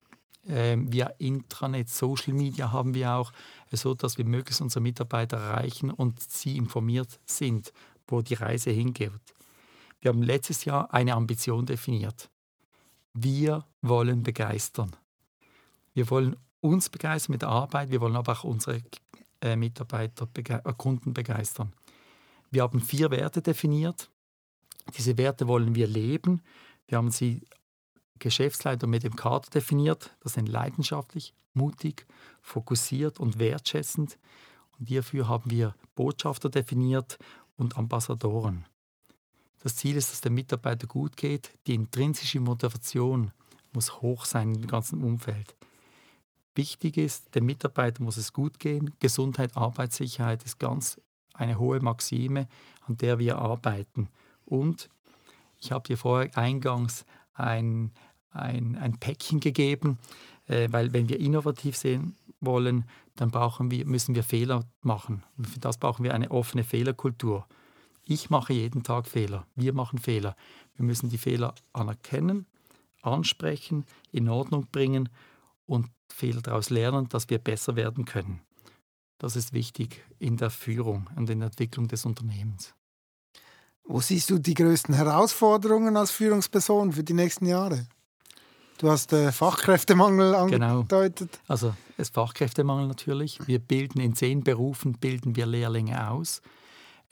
Ähm, 0.48 0.92
via 0.94 1.08
Intranet, 1.18 1.90
Social 1.90 2.34
Media 2.34 2.72
haben 2.72 2.94
wir 2.94 3.14
auch, 3.14 3.32
so 3.72 3.96
dass 3.96 4.20
wir 4.20 4.26
möglichst 4.26 4.62
unsere 4.62 4.82
Mitarbeiter 4.82 5.38
erreichen 5.38 5.90
und 5.90 6.22
sie 6.22 6.56
informiert 6.56 7.20
sind, 7.26 7.74
wo 8.08 8.22
die 8.22 8.36
Reise 8.36 8.70
hingeht. 8.70 9.12
Wir 10.02 10.10
haben 10.10 10.22
letztes 10.22 10.66
Jahr 10.66 10.94
eine 10.94 11.16
Ambition 11.16 11.66
definiert. 11.66 12.30
Wir 13.14 13.66
wollen 13.82 14.22
begeistern. 14.22 14.96
Wir 15.96 16.08
wollen 16.12 16.36
uns 16.62 16.90
begeistern 16.90 17.32
mit 17.32 17.42
der 17.42 17.50
Arbeit, 17.50 17.90
wir 17.90 18.02
wollen 18.02 18.16
aber 18.16 18.34
auch 18.34 18.44
unsere 18.44 18.84
äh, 19.42 19.56
Mitarbeiter, 19.56 20.26
bege 20.28 20.62
äh, 20.64 20.74
Kunden 20.78 21.14
begeistern. 21.14 21.74
Wir 22.52 22.64
haben 22.64 22.82
vier 22.82 23.10
Werte 23.12 23.42
definiert. 23.42 24.12
Diese 24.94 25.18
Werte 25.18 25.48
wollen 25.48 25.76
wir 25.76 25.88
leben. 25.88 26.42
Wir 26.88 26.98
haben 26.98 27.12
sie 27.12 27.42
Geschäftsleiter 28.20 28.88
mit 28.88 29.04
dem 29.04 29.16
Kader 29.16 29.50
definiert. 29.50 30.16
Das 30.22 30.34
sind 30.34 30.48
leidenschaftlich, 30.48 31.34
mutig, 31.54 32.06
fokussiert 32.42 33.20
und 33.20 33.40
wertschätzend. 33.40 34.18
Und 34.78 34.88
hierfür 34.88 35.28
haben 35.28 35.50
wir 35.50 35.76
Botschafter 35.96 36.50
definiert 36.50 37.18
und 37.58 37.78
Ambassadoren. 37.78 38.66
Das 39.60 39.76
Ziel 39.76 39.96
ist, 39.96 40.12
dass 40.12 40.22
der 40.22 40.32
Mitarbeiter 40.32 40.86
gut 40.86 41.18
geht. 41.18 41.52
Die 41.66 41.74
intrinsische 41.74 42.40
Motivation 42.40 43.32
muss 43.74 44.02
hoch 44.02 44.26
sein 44.26 44.54
im 44.54 44.68
ganzen 44.68 45.04
Umfeld. 45.04 45.56
Wichtig 46.54 46.98
ist, 46.98 47.36
dem 47.36 47.46
Mitarbeiter 47.46 48.02
muss 48.04 48.18
es 48.18 48.32
gut 48.32 48.60
gehen. 48.60 48.94
Gesundheit, 49.00 49.58
Arbeitssicherheit 49.58 50.44
ist 50.44 50.60
ganz 50.60 51.02
eine 51.34 51.60
hohe 51.60 51.82
Maxime, 51.82 52.48
an 52.88 52.96
der 52.98 53.20
wir 53.20 53.38
arbeiten. 53.38 54.08
Und 54.46 54.90
ich 55.60 55.72
habe 55.72 55.88
dir 55.88 55.98
vorher 55.98 56.38
eingangs 56.38 57.06
ein, 57.34 57.92
ein, 58.32 58.78
ein 58.78 59.00
Päckchen 59.00 59.40
gegeben, 59.40 59.98
äh, 60.48 60.68
weil 60.72 60.94
wenn 60.94 61.10
wir 61.10 61.20
innovativ 61.20 61.76
sehen 61.76 62.16
wollen, 62.40 62.86
dann 63.16 63.32
brauchen 63.32 63.72
wir, 63.72 63.86
müssen 63.86 64.16
wir 64.16 64.24
Fehler 64.24 64.66
machen. 64.82 65.24
für 65.42 65.60
das 65.60 65.78
brauchen 65.78 66.04
wir 66.04 66.14
eine 66.14 66.32
offene 66.32 66.64
Fehlerkultur. 66.64 67.48
Ich 68.04 68.30
mache 68.30 68.54
jeden 68.54 68.84
Tag 68.84 69.08
Fehler. 69.08 69.48
Wir 69.56 69.74
machen 69.74 69.98
Fehler. 70.00 70.36
Wir 70.76 70.86
müssen 70.86 71.10
die 71.10 71.18
Fehler 71.18 71.56
anerkennen, 71.74 72.46
ansprechen, 73.02 73.86
in 74.12 74.30
Ordnung 74.30 74.68
bringen 74.72 75.10
und 75.66 75.88
Fehler 76.10 76.42
daraus 76.42 76.70
lernen, 76.70 77.10
dass 77.10 77.30
wir 77.30 77.40
besser 77.40 77.76
werden 77.76 78.06
können. 78.06 78.42
Das 79.18 79.36
ist 79.36 79.54
wichtig 79.54 80.04
in 80.20 80.38
der 80.38 80.50
Führung 80.50 81.10
und 81.16 81.30
in 81.30 81.40
der 81.40 81.48
Entwicklung 81.48 81.88
des 81.88 82.06
Unternehmens. 82.06 82.76
Wo 83.88 84.02
siehst 84.02 84.30
du 84.32 84.40
die 84.40 84.56
größten 84.56 84.96
Herausforderungen 84.96 85.96
als 85.96 86.12
Führungsperson 86.12 86.92
für 86.92 87.04
die 87.04 87.14
nächsten 87.14 87.46
Jahre? 87.46 87.88
Du 88.78 88.90
hast 88.90 89.14
äh, 89.14 89.32
Fachkräftemangel 89.32 90.32
genau. 90.50 90.80
angedeutet. 90.80 91.32
Genau. 91.32 91.44
Also 91.48 91.74
es 91.98 92.10
Fachkräftemangel 92.10 92.88
natürlich. 92.88 93.40
Wir 93.48 93.60
bilden 93.60 94.00
in 94.02 94.16
zehn 94.16 94.44
Berufen 94.44 94.94
bilden 94.94 95.36
wir 95.36 95.46
Lehrlinge 95.46 96.10
aus. 96.10 96.42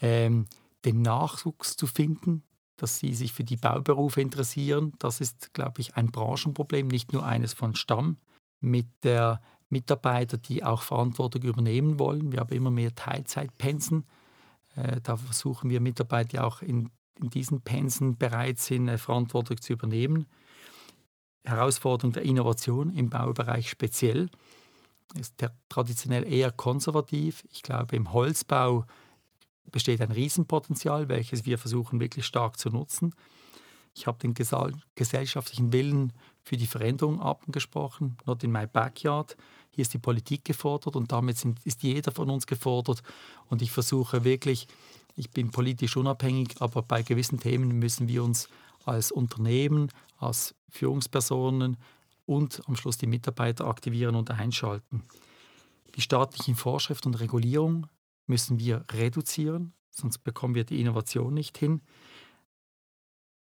Ähm, 0.01 0.47
den 0.83 1.01
Nachwuchs 1.01 1.77
zu 1.77 1.87
finden, 1.87 2.43
dass 2.75 2.99
sie 2.99 3.13
sich 3.13 3.31
für 3.31 3.45
die 3.45 3.55
Bauberufe 3.55 4.19
interessieren. 4.19 4.93
Das 4.99 5.21
ist, 5.21 5.53
glaube 5.53 5.79
ich, 5.79 5.95
ein 5.95 6.07
Branchenproblem, 6.07 6.87
nicht 6.87 7.13
nur 7.13 7.25
eines 7.25 7.53
von 7.53 7.75
Stamm. 7.75 8.17
Mit 8.59 8.87
der 9.03 9.41
Mitarbeiter, 9.69 10.37
die 10.37 10.63
auch 10.63 10.81
Verantwortung 10.81 11.43
übernehmen 11.43 11.99
wollen. 11.99 12.31
Wir 12.31 12.39
haben 12.39 12.53
immer 12.53 12.71
mehr 12.71 12.93
Teilzeitpensen. 12.95 14.05
Äh, 14.75 15.01
da 15.01 15.17
versuchen 15.17 15.69
wir 15.69 15.81
Mitarbeiter, 15.81 16.45
auch 16.45 16.61
in, 16.61 16.89
in 17.19 17.29
diesen 17.29 17.61
Pensen 17.61 18.17
bereit 18.17 18.59
sind, 18.59 18.87
äh, 18.87 18.97
Verantwortung 18.97 19.61
zu 19.61 19.73
übernehmen. 19.73 20.27
Herausforderung 21.43 22.13
der 22.13 22.23
Innovation 22.23 22.91
im 22.91 23.09
Baubereich 23.09 23.69
speziell 23.69 24.29
ist 25.19 25.35
traditionell 25.69 26.31
eher 26.31 26.51
konservativ. 26.51 27.43
Ich 27.51 27.61
glaube, 27.61 27.95
im 27.95 28.13
Holzbau 28.13 28.85
besteht 29.71 30.01
ein 30.01 30.11
Riesenpotenzial, 30.11 31.09
welches 31.09 31.45
wir 31.45 31.57
versuchen 31.57 31.99
wirklich 31.99 32.25
stark 32.25 32.57
zu 32.57 32.69
nutzen. 32.69 33.13
Ich 33.95 34.07
habe 34.07 34.17
den 34.17 34.33
gesellschaftlichen 34.33 35.71
Willen 35.71 36.13
für 36.41 36.57
die 36.57 36.67
Veränderung 36.67 37.21
abgesprochen, 37.21 38.17
not 38.25 38.43
in 38.43 38.51
my 38.51 38.65
backyard. 38.65 39.37
Hier 39.75 39.81
ist 39.81 39.93
die 39.93 39.99
Politik 39.99 40.45
gefordert 40.45 40.95
und 40.95 41.11
damit 41.11 41.37
sind, 41.37 41.59
ist 41.65 41.81
jeder 41.81 42.11
von 42.11 42.29
uns 42.29 42.45
gefordert. 42.45 43.01
Und 43.49 43.63
ich 43.63 43.71
versuche 43.71 44.23
wirklich, 44.23 44.67
ich 45.15 45.31
bin 45.31 45.49
politisch 45.49 45.97
unabhängig, 45.97 46.55
aber 46.59 46.83
bei 46.83 47.01
gewissen 47.01 47.39
Themen 47.39 47.79
müssen 47.79 48.07
wir 48.07 48.23
uns 48.23 48.49
als 48.85 49.11
Unternehmen, 49.11 49.89
als 50.17 50.53
Führungspersonen 50.69 51.77
und 52.25 52.61
am 52.67 52.75
Schluss 52.75 52.97
die 52.97 53.07
Mitarbeiter 53.07 53.65
aktivieren 53.65 54.15
und 54.15 54.29
einschalten. 54.29 55.03
Die 55.95 56.01
staatlichen 56.01 56.55
Vorschriften 56.55 57.09
und 57.09 57.19
Regulierung 57.19 57.87
müssen 58.27 58.59
wir 58.59 58.85
reduzieren, 58.91 59.73
sonst 59.89 60.19
bekommen 60.19 60.53
wir 60.53 60.65
die 60.65 60.79
Innovation 60.79 61.33
nicht 61.33 61.57
hin. 61.57 61.81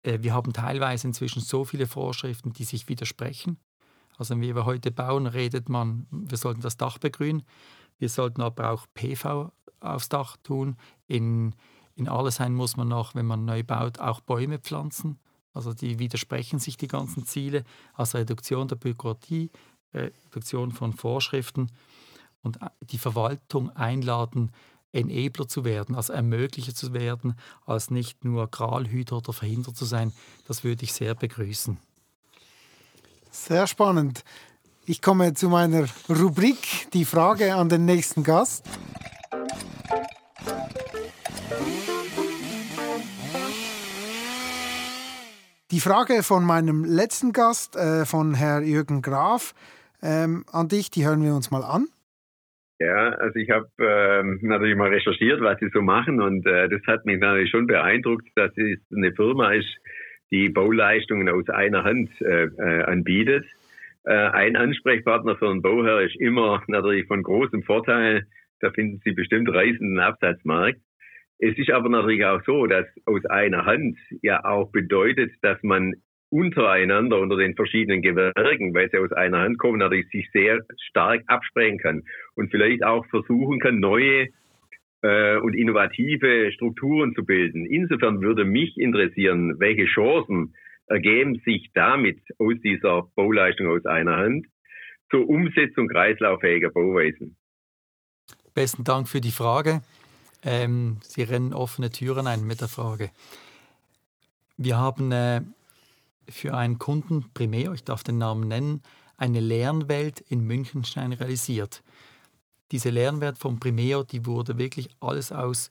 Äh, 0.02 0.18
wir 0.22 0.32
haben 0.32 0.54
teilweise 0.54 1.08
inzwischen 1.08 1.40
so 1.40 1.64
viele 1.64 1.86
Vorschriften, 1.86 2.54
die 2.54 2.64
sich 2.64 2.88
widersprechen. 2.88 3.58
Also 4.18 4.34
wenn 4.34 4.40
wir 4.40 4.64
heute 4.64 4.90
bauen, 4.90 5.26
redet 5.26 5.68
man, 5.68 6.06
wir 6.10 6.38
sollten 6.38 6.60
das 6.60 6.76
Dach 6.76 6.98
begrünen. 6.98 7.42
Wir 7.98 8.08
sollten 8.08 8.42
aber 8.42 8.70
auch 8.70 8.86
PV 8.94 9.52
aufs 9.80 10.08
Dach 10.08 10.36
tun. 10.42 10.76
In, 11.06 11.54
in 11.94 12.08
Allesheim 12.08 12.54
muss 12.54 12.76
man 12.76 12.88
noch, 12.88 13.14
wenn 13.14 13.26
man 13.26 13.44
neu 13.44 13.62
baut, 13.62 13.98
auch 13.98 14.20
Bäume 14.20 14.58
pflanzen. 14.58 15.18
Also 15.54 15.74
die 15.74 15.98
widersprechen 15.98 16.58
sich 16.58 16.76
die 16.76 16.88
ganzen 16.88 17.26
Ziele. 17.26 17.64
Also 17.94 18.18
Reduktion 18.18 18.68
der 18.68 18.76
Bürokratie, 18.76 19.50
Reduktion 19.94 20.72
von 20.72 20.92
Vorschriften 20.92 21.70
und 22.42 22.58
die 22.80 22.98
Verwaltung 22.98 23.70
einladen, 23.70 24.52
Enabler 24.92 25.48
zu 25.48 25.64
werden, 25.64 25.94
also 25.94 26.12
Ermöglicher 26.12 26.74
zu 26.74 26.92
werden, 26.92 27.34
als 27.64 27.90
nicht 27.90 28.24
nur 28.24 28.46
Gralhüter 28.48 29.18
oder 29.18 29.32
Verhinderer 29.32 29.74
zu 29.74 29.84
sein. 29.84 30.12
Das 30.46 30.64
würde 30.64 30.84
ich 30.84 30.92
sehr 30.92 31.14
begrüßen. 31.14 31.78
Sehr 33.32 33.66
spannend. 33.66 34.24
Ich 34.86 35.00
komme 35.00 35.32
zu 35.32 35.48
meiner 35.48 35.86
Rubrik, 36.06 36.90
die 36.92 37.06
Frage 37.06 37.54
an 37.54 37.70
den 37.70 37.86
nächsten 37.86 38.24
Gast. 38.24 38.66
Die 45.70 45.80
Frage 45.80 46.22
von 46.22 46.44
meinem 46.44 46.84
letzten 46.84 47.32
Gast, 47.32 47.74
äh, 47.74 48.04
von 48.04 48.34
Herrn 48.34 48.66
Jürgen 48.66 49.00
Graf, 49.00 49.54
ähm, 50.02 50.44
an 50.52 50.68
dich, 50.68 50.90
die 50.90 51.06
hören 51.06 51.22
wir 51.22 51.34
uns 51.34 51.50
mal 51.50 51.64
an. 51.64 51.86
Ja, 52.80 53.10
also 53.16 53.36
ich 53.36 53.48
habe 53.48 53.70
ähm, 53.78 54.40
natürlich 54.42 54.76
mal 54.76 54.90
recherchiert, 54.90 55.40
was 55.40 55.58
sie 55.58 55.70
so 55.72 55.80
machen 55.80 56.20
und 56.20 56.44
äh, 56.46 56.68
das 56.68 56.82
hat 56.86 57.06
mich 57.06 57.18
natürlich 57.18 57.50
schon 57.50 57.66
beeindruckt, 57.66 58.28
dass 58.34 58.50
es 58.58 58.78
eine 58.94 59.14
Firma 59.14 59.54
ist, 59.54 59.74
die 60.32 60.48
Bauleistungen 60.48 61.28
aus 61.28 61.48
einer 61.48 61.84
Hand 61.84 62.10
äh, 62.22 62.46
äh, 62.46 62.82
anbietet. 62.84 63.44
Äh, 64.04 64.14
ein 64.14 64.56
Ansprechpartner 64.56 65.36
für 65.36 65.50
einen 65.50 65.62
Bauherr 65.62 66.00
ist 66.00 66.16
immer 66.16 66.62
natürlich 66.66 67.06
von 67.06 67.22
großem 67.22 67.62
Vorteil. 67.62 68.26
Da 68.60 68.70
finden 68.70 69.00
Sie 69.04 69.12
bestimmt 69.12 69.48
reisenden 69.52 70.00
Absatzmarkt. 70.00 70.80
Es 71.38 71.58
ist 71.58 71.70
aber 71.70 71.88
natürlich 71.88 72.24
auch 72.24 72.40
so, 72.44 72.66
dass 72.66 72.86
aus 73.04 73.24
einer 73.26 73.66
Hand 73.66 73.98
ja 74.22 74.44
auch 74.44 74.70
bedeutet, 74.70 75.32
dass 75.42 75.62
man 75.62 75.94
untereinander 76.30 77.18
unter 77.18 77.36
den 77.36 77.54
verschiedenen 77.54 78.00
Gewerken, 78.00 78.72
weil 78.74 78.88
sie 78.90 78.98
aus 78.98 79.12
einer 79.12 79.40
Hand 79.40 79.58
kommen, 79.58 79.78
natürlich 79.78 80.08
sich 80.08 80.30
sehr 80.32 80.60
stark 80.88 81.22
absprechen 81.26 81.78
kann 81.78 82.02
und 82.36 82.50
vielleicht 82.50 82.84
auch 82.84 83.04
versuchen 83.06 83.60
kann, 83.60 83.80
neue 83.80 84.28
äh, 85.02 85.36
und 85.36 85.54
innovative 85.54 86.52
Strukturen 86.52 87.14
zu 87.14 87.24
bilden. 87.24 87.66
Insofern 87.66 88.20
würde 88.20 88.44
mich 88.44 88.76
interessieren, 88.78 89.58
welche 89.58 89.86
Chancen 89.86 90.54
ergeben 90.86 91.40
sich 91.44 91.70
damit 91.74 92.20
aus 92.38 92.54
dieser 92.62 93.02
Bauleistung 93.14 93.68
aus 93.68 93.84
einer 93.86 94.16
Hand 94.16 94.46
zur 95.10 95.28
Umsetzung 95.28 95.88
kreislauffähiger 95.88 96.70
Bauweisen. 96.70 97.36
Besten 98.54 98.84
Dank 98.84 99.08
für 99.08 99.20
die 99.20 99.30
Frage. 99.30 99.82
Ähm, 100.44 100.98
Sie 101.02 101.22
rennen 101.22 101.52
offene 101.52 101.90
Türen 101.90 102.26
ein 102.26 102.46
mit 102.46 102.60
der 102.60 102.68
Frage. 102.68 103.10
Wir 104.56 104.76
haben 104.76 105.12
äh, 105.12 105.40
für 106.28 106.54
einen 106.54 106.78
Kunden, 106.78 107.26
Primär, 107.34 107.72
ich 107.72 107.84
darf 107.84 108.02
den 108.02 108.18
Namen 108.18 108.48
nennen, 108.48 108.82
eine 109.16 109.40
Lernwelt 109.40 110.20
in 110.28 110.46
Münchenstein 110.46 111.12
realisiert. 111.12 111.82
Diese 112.72 112.88
Lernwelt 112.88 113.36
von 113.36 113.60
Primeo, 113.60 114.02
die 114.02 114.24
wurde 114.24 114.56
wirklich 114.56 114.88
alles 114.98 115.30
aus 115.30 115.68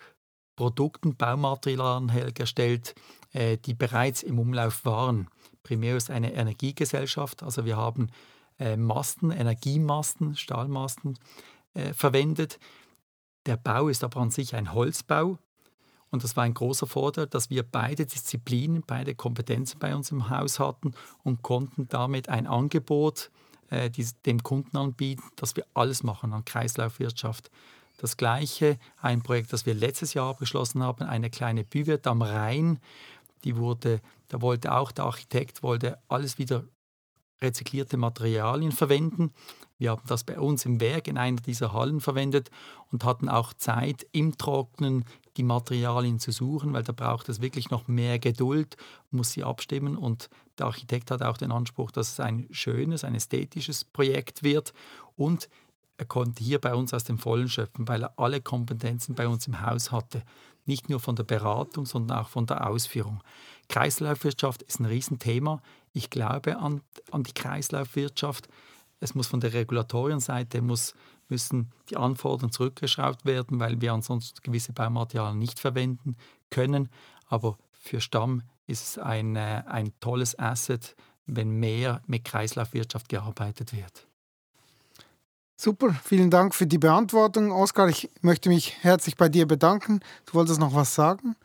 Produkten, 0.56 1.16
Baumaterialien 1.16 2.10
hergestellt, 2.10 2.94
äh, 3.34 3.58
die 3.58 3.74
bereits 3.74 4.22
im 4.22 4.38
Umlauf 4.38 4.86
waren. 4.86 5.28
Primeo 5.64 5.98
ist 5.98 6.12
eine 6.12 6.34
Energiegesellschaft, 6.34 7.42
also 7.42 7.66
wir 7.66 7.76
haben 7.76 8.10
äh, 8.60 8.78
Masten, 8.78 9.32
Energiemasten, 9.32 10.36
Stahlmasten 10.36 11.18
äh, 11.74 11.94
verwendet, 11.94 12.60
der 13.48 13.58
Bau 13.58 13.88
ist 13.88 14.04
aber 14.04 14.20
an 14.20 14.30
sich 14.30 14.54
ein 14.54 14.74
Holzbau. 14.74 15.40
Und 16.12 16.24
das 16.24 16.36
war 16.36 16.44
ein 16.44 16.54
großer 16.54 16.86
Vorteil, 16.86 17.26
dass 17.26 17.50
wir 17.50 17.64
beide 17.64 18.06
Disziplinen, 18.06 18.84
beide 18.86 19.16
Kompetenzen 19.16 19.80
bei 19.80 19.96
uns 19.96 20.12
im 20.12 20.30
Haus 20.30 20.60
hatten 20.60 20.94
und 21.24 21.42
konnten 21.42 21.88
damit 21.88 22.30
ein 22.30 22.46
Angebot 22.46 23.32
äh, 23.34 23.51
dem 24.26 24.44
Kunden 24.44 24.76
anbieten, 24.78 25.24
dass 25.36 25.56
wir 25.56 25.66
alles 25.74 26.04
machen 26.04 26.34
an 26.34 26.46
Kreislaufwirtschaft. 26.46 27.50
Das 27.98 28.18
gleiche, 28.18 28.78
ein 29.02 29.22
Projekt, 29.22 29.54
das 29.54 29.66
wir 29.66 29.74
letztes 29.74 30.14
Jahr 30.14 30.30
abgeschlossen 30.30 30.84
haben, 30.84 31.04
eine 31.04 31.30
kleine 31.30 31.64
Büwet 31.64 32.08
am 32.08 32.22
Rhein. 32.22 32.80
Die 33.44 33.56
wurde, 33.56 34.02
da 34.28 34.42
wollte 34.42 34.74
auch 34.74 34.92
der 34.92 35.06
Architekt 35.06 35.64
wollte 35.64 36.00
alles 36.08 36.38
wieder 36.38 36.66
rezyklierte 37.42 37.98
Materialien 37.98 38.72
verwenden. 38.72 39.34
Wir 39.78 39.92
haben 39.92 40.04
das 40.08 40.24
bei 40.24 40.40
uns 40.40 40.66
im 40.66 40.80
Werk 40.80 41.08
in 41.08 41.18
einer 41.18 41.42
dieser 41.42 41.74
Hallen 41.74 42.02
verwendet 42.02 42.52
und 42.92 43.04
hatten 43.04 43.30
auch 43.30 43.54
Zeit 43.54 44.06
im 44.12 44.38
Trocknen 44.38 45.06
die 45.38 45.44
Materialien 45.44 46.20
zu 46.20 46.32
suchen, 46.32 46.74
weil 46.74 46.84
da 46.84 46.91
braucht 46.91 47.30
es 47.30 47.41
wirklich 47.41 47.70
noch 47.70 47.88
mehr 47.88 48.20
Geduld, 48.20 48.78
muss 49.12 49.32
sie 49.32 49.44
abstimmen 49.44 49.96
und 49.96 50.30
der 50.58 50.65
Architekt 50.67 51.12
hat 51.12 51.22
auch 51.22 51.38
den 51.38 51.52
Anspruch, 51.52 51.91
dass 51.91 52.12
es 52.12 52.20
ein 52.20 52.48
schönes, 52.52 53.04
ein 53.04 53.15
ästhetisches 53.15 53.84
Projekt 53.86 54.44
wird 54.44 54.74
und 55.15 55.50
er 56.02 56.06
konnte 56.06 56.44
hier 56.44 56.60
bei 56.60 56.74
uns 56.74 56.96
aus 56.96 57.04
dem 57.04 57.20
Vollen 57.20 57.48
schöpfen, 57.48 57.88
weil 57.88 58.04
er 58.04 58.17
alle 58.17 58.41
Kompetenzen 58.41 59.13
bei 59.13 59.28
uns 59.28 59.46
im 59.46 59.62
Haus 59.62 59.91
hatte. 59.91 60.24
Nicht 60.65 60.89
nur 60.89 61.00
von 61.00 61.15
der 61.15 61.26
Beratung, 61.26 61.86
sondern 61.86 62.17
auch 62.17 62.30
von 62.30 62.48
der 62.48 62.67
Ausführung. 62.67 63.22
Kreislaufwirtschaft 63.70 64.63
ist 64.63 64.80
ein 64.80 64.86
Riesenthema. 64.86 65.62
Ich 65.94 66.10
glaube 66.10 66.58
an, 66.58 66.82
an 67.12 67.22
die 67.22 67.34
Kreislaufwirtschaft. 67.34 68.48
Es 69.00 69.13
muss 69.13 69.28
von 69.28 69.41
der 69.41 69.54
Regulatorienseite 69.54 70.63
muss, 70.63 70.96
müssen 71.32 71.72
die 71.89 71.98
Anforderungen 71.98 72.52
zurückgeschraubt 72.52 73.26
werden, 73.26 73.60
weil 73.60 73.82
wir 73.82 73.94
ansonsten 73.94 74.39
gewisse 74.44 74.74
Baumaterialien 74.74 75.39
nicht 75.39 75.60
verwenden 75.60 76.15
können. 76.52 76.89
Aber 77.28 77.58
für 77.72 78.02
Stamm 78.02 78.44
ist 78.67 78.84
es 78.84 78.98
ein, 79.00 79.36
äh, 79.36 79.63
ein 79.65 79.91
tolles 80.00 80.38
Asset, 80.38 80.96
wenn 81.26 81.52
mehr 81.52 82.02
mit 82.06 82.26
Kreislaufwirtschaft 82.26 83.10
gearbeitet 83.10 83.74
wird. 83.74 84.06
Super, 85.56 85.94
vielen 86.04 86.32
Dank 86.32 86.56
für 86.56 86.65
die 86.65 86.80
Beantwortung. 86.80 87.52
Oskar, 87.52 87.88
ich 87.88 88.10
möchte 88.22 88.50
mich 88.50 88.78
herzlich 88.82 89.15
bei 89.15 89.30
dir 89.30 89.48
bedanken. 89.48 90.00
Du 90.26 90.34
wolltest 90.34 90.60
noch 90.60 90.74
was 90.74 90.96
sagen? 90.96 91.36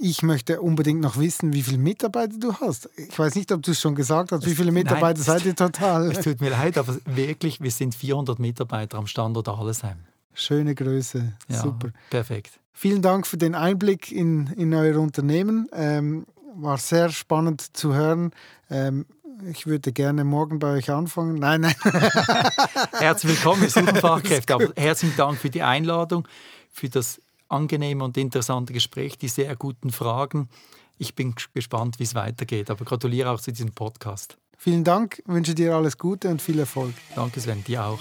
Ich 0.00 0.22
möchte 0.22 0.60
unbedingt 0.60 1.00
noch 1.00 1.18
wissen, 1.18 1.52
wie 1.52 1.62
viele 1.62 1.78
Mitarbeiter 1.78 2.38
du 2.38 2.54
hast. 2.54 2.88
Ich 2.96 3.18
weiß 3.18 3.34
nicht, 3.34 3.50
ob 3.50 3.62
du 3.62 3.72
es 3.72 3.80
schon 3.80 3.96
gesagt 3.96 4.30
hast. 4.30 4.46
Wie 4.46 4.54
viele 4.54 4.70
Mitarbeiter 4.70 5.18
Nein, 5.18 5.24
seid 5.24 5.44
ihr 5.44 5.56
total? 5.56 6.12
Es 6.12 6.20
tut 6.20 6.40
mir 6.40 6.50
leid, 6.50 6.78
aber 6.78 6.96
wirklich, 7.04 7.60
wir 7.60 7.72
sind 7.72 7.96
400 7.96 8.38
Mitarbeiter 8.38 8.96
am 8.96 9.08
Standort 9.08 9.48
Allesheim. 9.48 9.98
Schöne 10.34 10.76
Größe. 10.76 11.32
Ja, 11.48 11.62
Super. 11.62 11.88
Perfekt. 12.10 12.60
Vielen 12.72 13.02
Dank 13.02 13.26
für 13.26 13.38
den 13.38 13.56
Einblick 13.56 14.12
in, 14.12 14.46
in 14.56 14.72
euer 14.72 15.00
Unternehmen. 15.00 15.68
Ähm, 15.72 16.26
war 16.54 16.78
sehr 16.78 17.08
spannend 17.10 17.76
zu 17.76 17.92
hören. 17.92 18.30
Ähm, 18.70 19.04
ich 19.50 19.66
würde 19.66 19.92
gerne 19.92 20.22
morgen 20.22 20.60
bei 20.60 20.74
euch 20.74 20.90
anfangen. 20.90 21.34
Nein, 21.34 21.62
nein. 21.62 21.74
Herzlich 22.92 23.36
willkommen, 23.36 23.62
wir 23.62 23.70
suchen 23.70 23.96
Fachkräfte. 23.96 24.54
Aber 24.54 24.68
herzlichen 24.76 25.16
Dank 25.16 25.38
für 25.38 25.50
die 25.50 25.62
Einladung, 25.62 26.28
für 26.70 26.88
das 26.88 27.20
angenehme 27.48 28.04
und 28.04 28.16
interessante 28.16 28.72
Gespräch, 28.72 29.18
die 29.18 29.28
sehr 29.28 29.54
guten 29.56 29.90
Fragen. 29.90 30.48
ich 30.98 31.14
bin 31.14 31.34
gespannt, 31.54 31.98
wie 31.98 32.04
es 32.04 32.14
weitergeht. 32.14 32.70
Aber 32.70 32.84
gratuliere 32.84 33.30
auch 33.30 33.40
zu 33.40 33.52
diesem 33.52 33.72
Podcast. 33.72 34.36
Vielen 34.56 34.82
Dank, 34.82 35.22
wünsche 35.26 35.54
dir 35.54 35.76
alles 35.76 35.96
Gute 35.98 36.28
und 36.28 36.42
viel 36.42 36.58
Erfolg. 36.58 36.94
Danke, 37.14 37.40
Sven, 37.40 37.62
dir 37.62 37.84
auch. 37.84 38.00